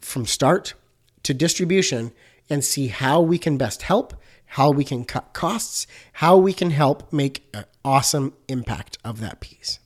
from 0.00 0.26
start 0.26 0.74
to 1.22 1.32
distribution 1.32 2.10
and 2.50 2.64
see 2.64 2.88
how 2.88 3.20
we 3.20 3.38
can 3.38 3.56
best 3.56 3.82
help, 3.82 4.14
how 4.46 4.72
we 4.72 4.82
can 4.82 5.04
cut 5.04 5.32
costs, 5.32 5.86
how 6.14 6.36
we 6.36 6.52
can 6.52 6.72
help 6.72 7.12
make 7.12 7.48
an 7.54 7.66
awesome 7.84 8.34
impact 8.48 8.98
of 9.04 9.20
that 9.20 9.38
piece. 9.38 9.78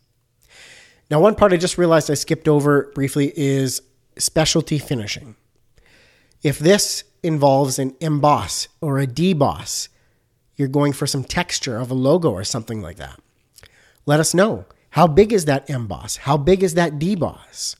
Now, 1.11 1.21
one 1.21 1.35
part 1.35 1.53
I 1.53 1.59
just 1.59 1.77
realized 1.77 2.11
I 2.11 2.15
skipped 2.15 2.49
over 2.49 2.91
briefly 2.95 3.31
is 3.37 3.83
specialty 4.17 4.79
finishing. 4.79 5.37
If 6.43 6.59
this 6.59 7.05
involves 7.23 7.79
an 7.79 7.95
emboss 8.01 8.69
or 8.81 8.99
a 8.99 9.07
deboss, 9.07 9.89
you're 10.57 10.69
going 10.69 10.93
for 10.93 11.07
some 11.07 11.25
texture 11.25 11.79
of 11.79 11.91
a 11.91 11.95
logo 11.95 12.31
or 12.31 12.45
something 12.45 12.83
like 12.83 12.97
that. 12.97 13.21
Let 14.07 14.21
us 14.21 14.35
know. 14.35 14.67
How 14.91 15.07
big 15.07 15.33
is 15.33 15.45
that 15.47 15.71
emboss? 15.71 16.17
How 16.17 16.37
big 16.37 16.63
is 16.63 16.75
that 16.75 16.99
deboss? 16.99 17.77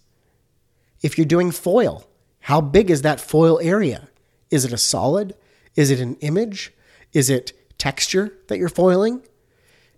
If 1.03 1.19
you're 1.19 1.27
doing 1.27 1.51
foil, 1.51 2.07
how 2.41 2.61
big 2.61 2.91
is 2.91 3.03
that 3.03 3.21
foil 3.21 3.61
area? 3.61 4.09
Is 4.51 4.65
it 4.65 4.73
a 4.73 4.79
solid? 4.79 5.35
Is 5.75 5.91
it 5.91 6.01
an 6.01 6.17
image? 6.17 6.73
Is 7.13 7.29
it 7.29 7.53
texture 7.79 8.33
that 8.47 8.59
you're 8.59 8.69
foiling? 8.69 9.23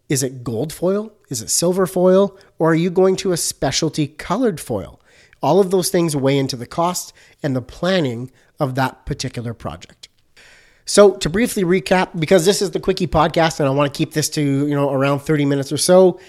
Is 0.09 0.23
it 0.23 0.43
gold 0.43 0.73
foil? 0.73 1.13
Is 1.29 1.43
it 1.43 1.51
silver 1.51 1.87
foil? 1.87 2.37
Or 2.59 2.73
are 2.73 2.75
you 2.75 2.91
going 2.91 3.17
to 3.17 3.33
a 3.33 3.37
specialty 3.37 4.07
colored 4.07 4.61
foil? 4.61 5.01
All 5.43 5.61
of 5.61 5.71
those 5.71 5.91
things 5.91 6.17
weigh 6.17 6.39
into 6.39 6.57
the 6.57 6.67
cost 6.67 7.13
and 7.43 7.55
the 7.55 7.63
planning 7.63 8.31
of 8.61 8.75
that 8.75 9.07
particular 9.07 9.55
project. 9.55 10.09
So 10.87 11.15
to 11.17 11.31
briefly 11.31 11.65
recap, 11.65 12.19
because 12.19 12.45
this 12.45 12.61
is 12.61 12.73
the 12.73 12.81
Quickie 12.81 13.07
podcast 13.07 13.59
and 13.61 13.69
I 13.69 13.73
want 13.73 13.93
to 13.93 13.97
keep 13.97 14.13
this 14.13 14.29
to, 14.31 14.43
you 14.43 14.75
know, 14.75 14.93
around 14.93 15.21
30 15.21 15.47
minutes 15.47 15.73
or 15.73 15.79
so, 15.79 16.21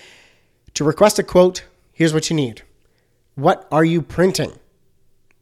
to 0.76 0.84
request 0.84 1.20
a 1.20 1.24
quote, 1.24 1.66
here's 1.92 2.14
what 2.14 2.30
you 2.30 2.36
need. 2.36 2.62
What 3.36 3.68
are 3.72 3.84
you 3.84 4.02
printing? 4.02 4.54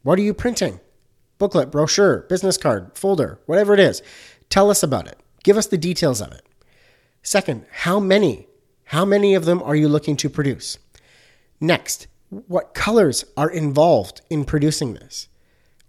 What 0.02 0.18
are 0.18 0.24
you 0.24 0.34
printing? 0.34 0.80
Booklet, 1.38 1.72
brochure, 1.72 2.22
business 2.30 2.58
card, 2.58 2.92
folder, 2.98 3.40
whatever 3.46 3.74
it 3.74 3.80
is. 3.80 4.02
Tell 4.50 4.70
us 4.70 4.82
about 4.84 5.08
it. 5.08 5.20
Give 5.44 5.58
us 5.58 5.68
the 5.68 5.78
details 5.78 6.22
of 6.22 6.32
it. 6.32 6.42
Second, 7.22 7.66
how 7.72 8.00
many? 8.00 8.48
How 8.86 9.06
many 9.06 9.34
of 9.36 9.46
them 9.46 9.62
are 9.62 9.76
you 9.76 9.88
looking 9.88 10.18
to 10.18 10.30
produce? 10.30 10.78
Next, 11.60 12.08
what 12.30 12.74
colors 12.74 13.26
are 13.38 13.50
involved 13.50 14.22
in 14.30 14.44
producing 14.44 14.96
this? 14.96 15.28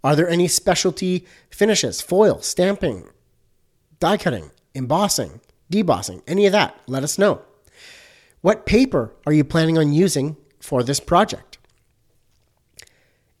Are 0.05 0.15
there 0.15 0.29
any 0.29 0.47
specialty 0.47 1.25
finishes, 1.49 1.99
foil, 1.99 2.39
stamping, 2.39 3.09
die 3.99 4.17
cutting, 4.17 4.51
embossing, 4.75 5.41
debossing, 5.71 6.21
any 6.27 6.45
of 6.45 6.51
that? 6.51 6.79
Let 6.85 7.03
us 7.03 7.17
know. 7.17 7.41
What 8.41 8.67
paper 8.67 9.15
are 9.25 9.33
you 9.33 9.43
planning 9.43 9.79
on 9.79 9.93
using 9.93 10.37
for 10.59 10.83
this 10.83 10.99
project? 10.99 11.57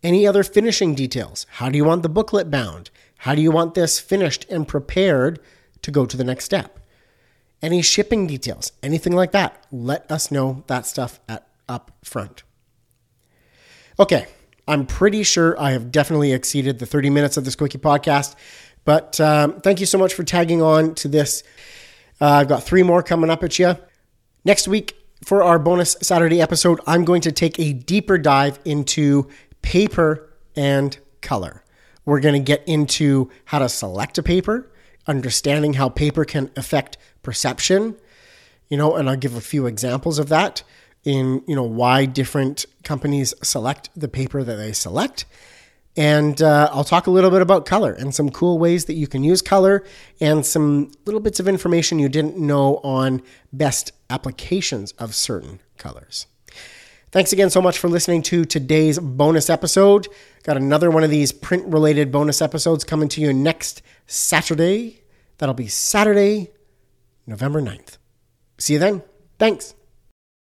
Any 0.01 0.25
other 0.25 0.41
finishing 0.43 0.95
details? 0.95 1.45
How 1.51 1.69
do 1.69 1.77
you 1.77 1.85
want 1.85 2.01
the 2.01 2.09
booklet 2.09 2.49
bound? 2.49 2.89
How 3.19 3.35
do 3.35 3.43
you 3.43 3.51
want 3.51 3.75
this 3.75 3.99
finished 3.99 4.47
and 4.49 4.67
prepared 4.67 5.39
to 5.83 5.91
go 5.91 6.07
to 6.07 6.17
the 6.17 6.23
next 6.23 6.45
step? 6.45 6.79
Any 7.61 7.83
shipping 7.83 8.25
details, 8.25 8.71
anything 8.81 9.13
like 9.13 9.33
that, 9.33 9.67
let 9.71 10.11
us 10.11 10.31
know 10.31 10.63
that 10.65 10.87
stuff 10.87 11.19
at 11.29 11.47
up 11.69 11.91
front. 12.03 12.41
Okay, 13.99 14.25
I'm 14.67 14.85
pretty 14.85 15.23
sure 15.23 15.59
I 15.59 15.71
have 15.71 15.91
definitely 15.91 16.33
exceeded 16.33 16.79
the 16.79 16.85
30 16.85 17.09
minutes 17.11 17.37
of 17.37 17.45
this 17.45 17.55
quickie 17.55 17.77
podcast, 17.77 18.35
but 18.83 19.19
um, 19.19 19.61
thank 19.61 19.79
you 19.79 19.85
so 19.85 19.97
much 19.97 20.13
for 20.13 20.23
tagging 20.23 20.61
on 20.61 20.95
to 20.95 21.07
this. 21.07 21.43
Uh, 22.19 22.25
I've 22.25 22.47
got 22.47 22.63
three 22.63 22.83
more 22.83 23.03
coming 23.03 23.29
up 23.29 23.43
at 23.43 23.59
you. 23.59 23.75
Next 24.43 24.67
week, 24.67 24.95
for 25.23 25.43
our 25.43 25.59
bonus 25.59 25.95
Saturday 26.01 26.41
episode, 26.41 26.79
I'm 26.87 27.05
going 27.05 27.21
to 27.21 27.31
take 27.31 27.59
a 27.59 27.73
deeper 27.73 28.17
dive 28.17 28.59
into 28.65 29.29
paper 29.61 30.29
and 30.55 30.97
color. 31.21 31.63
We're 32.05 32.19
going 32.19 32.35
to 32.35 32.45
get 32.45 32.63
into 32.67 33.31
how 33.45 33.59
to 33.59 33.69
select 33.69 34.17
a 34.17 34.23
paper, 34.23 34.71
understanding 35.07 35.73
how 35.73 35.89
paper 35.89 36.25
can 36.25 36.51
affect 36.55 36.97
perception, 37.23 37.97
you 38.69 38.77
know, 38.77 38.95
and 38.95 39.09
I'll 39.09 39.15
give 39.15 39.35
a 39.35 39.41
few 39.41 39.65
examples 39.65 40.19
of 40.19 40.29
that 40.29 40.63
in 41.05 41.43
you 41.47 41.55
know 41.55 41.63
why 41.63 42.05
different 42.05 42.65
companies 42.83 43.33
select 43.41 43.89
the 43.95 44.07
paper 44.07 44.43
that 44.43 44.55
they 44.55 44.73
select. 44.73 45.25
And 45.97 46.41
uh, 46.41 46.69
i'll 46.73 46.83
talk 46.83 47.07
a 47.07 47.11
little 47.11 47.31
bit 47.31 47.41
about 47.41 47.65
color 47.65 47.93
and 47.93 48.13
some 48.13 48.29
cool 48.29 48.59
ways 48.59 48.85
that 48.85 48.95
you 48.95 49.07
can 49.07 49.23
use 49.23 49.41
color 49.41 49.85
and 50.19 50.45
some 50.45 50.91
little 51.05 51.21
bits 51.21 51.39
of 51.39 51.47
information 51.47 51.99
you 51.99 52.09
didn't 52.09 52.37
know 52.37 52.81
on 52.83 53.21
best 53.53 53.93
applications 54.09 54.91
of 54.93 55.15
certain 55.15 55.61
colors. 55.77 56.27
Thanks 57.11 57.31
again 57.31 57.49
so 57.49 57.61
much 57.61 57.77
for 57.79 57.87
listening 57.87 58.23
to 58.23 58.43
today's 58.43 58.99
bonus 58.99 59.49
episode. 59.49 60.09
Got 60.43 60.57
another 60.57 60.91
one 60.91 61.05
of 61.05 61.09
these 61.09 61.31
print 61.31 61.65
related 61.65 62.11
bonus 62.11 62.41
episodes 62.41 62.83
coming 62.83 63.07
to 63.09 63.21
you 63.21 63.31
next 63.31 63.81
saturday. 64.05 65.01
That'll 65.37 65.55
be 65.55 65.67
saturday 65.67 66.51
november 67.27 67.61
9th 67.61 67.97
see 68.57 68.73
you 68.73 68.79
then. 68.79 69.01
Thanks 69.37 69.75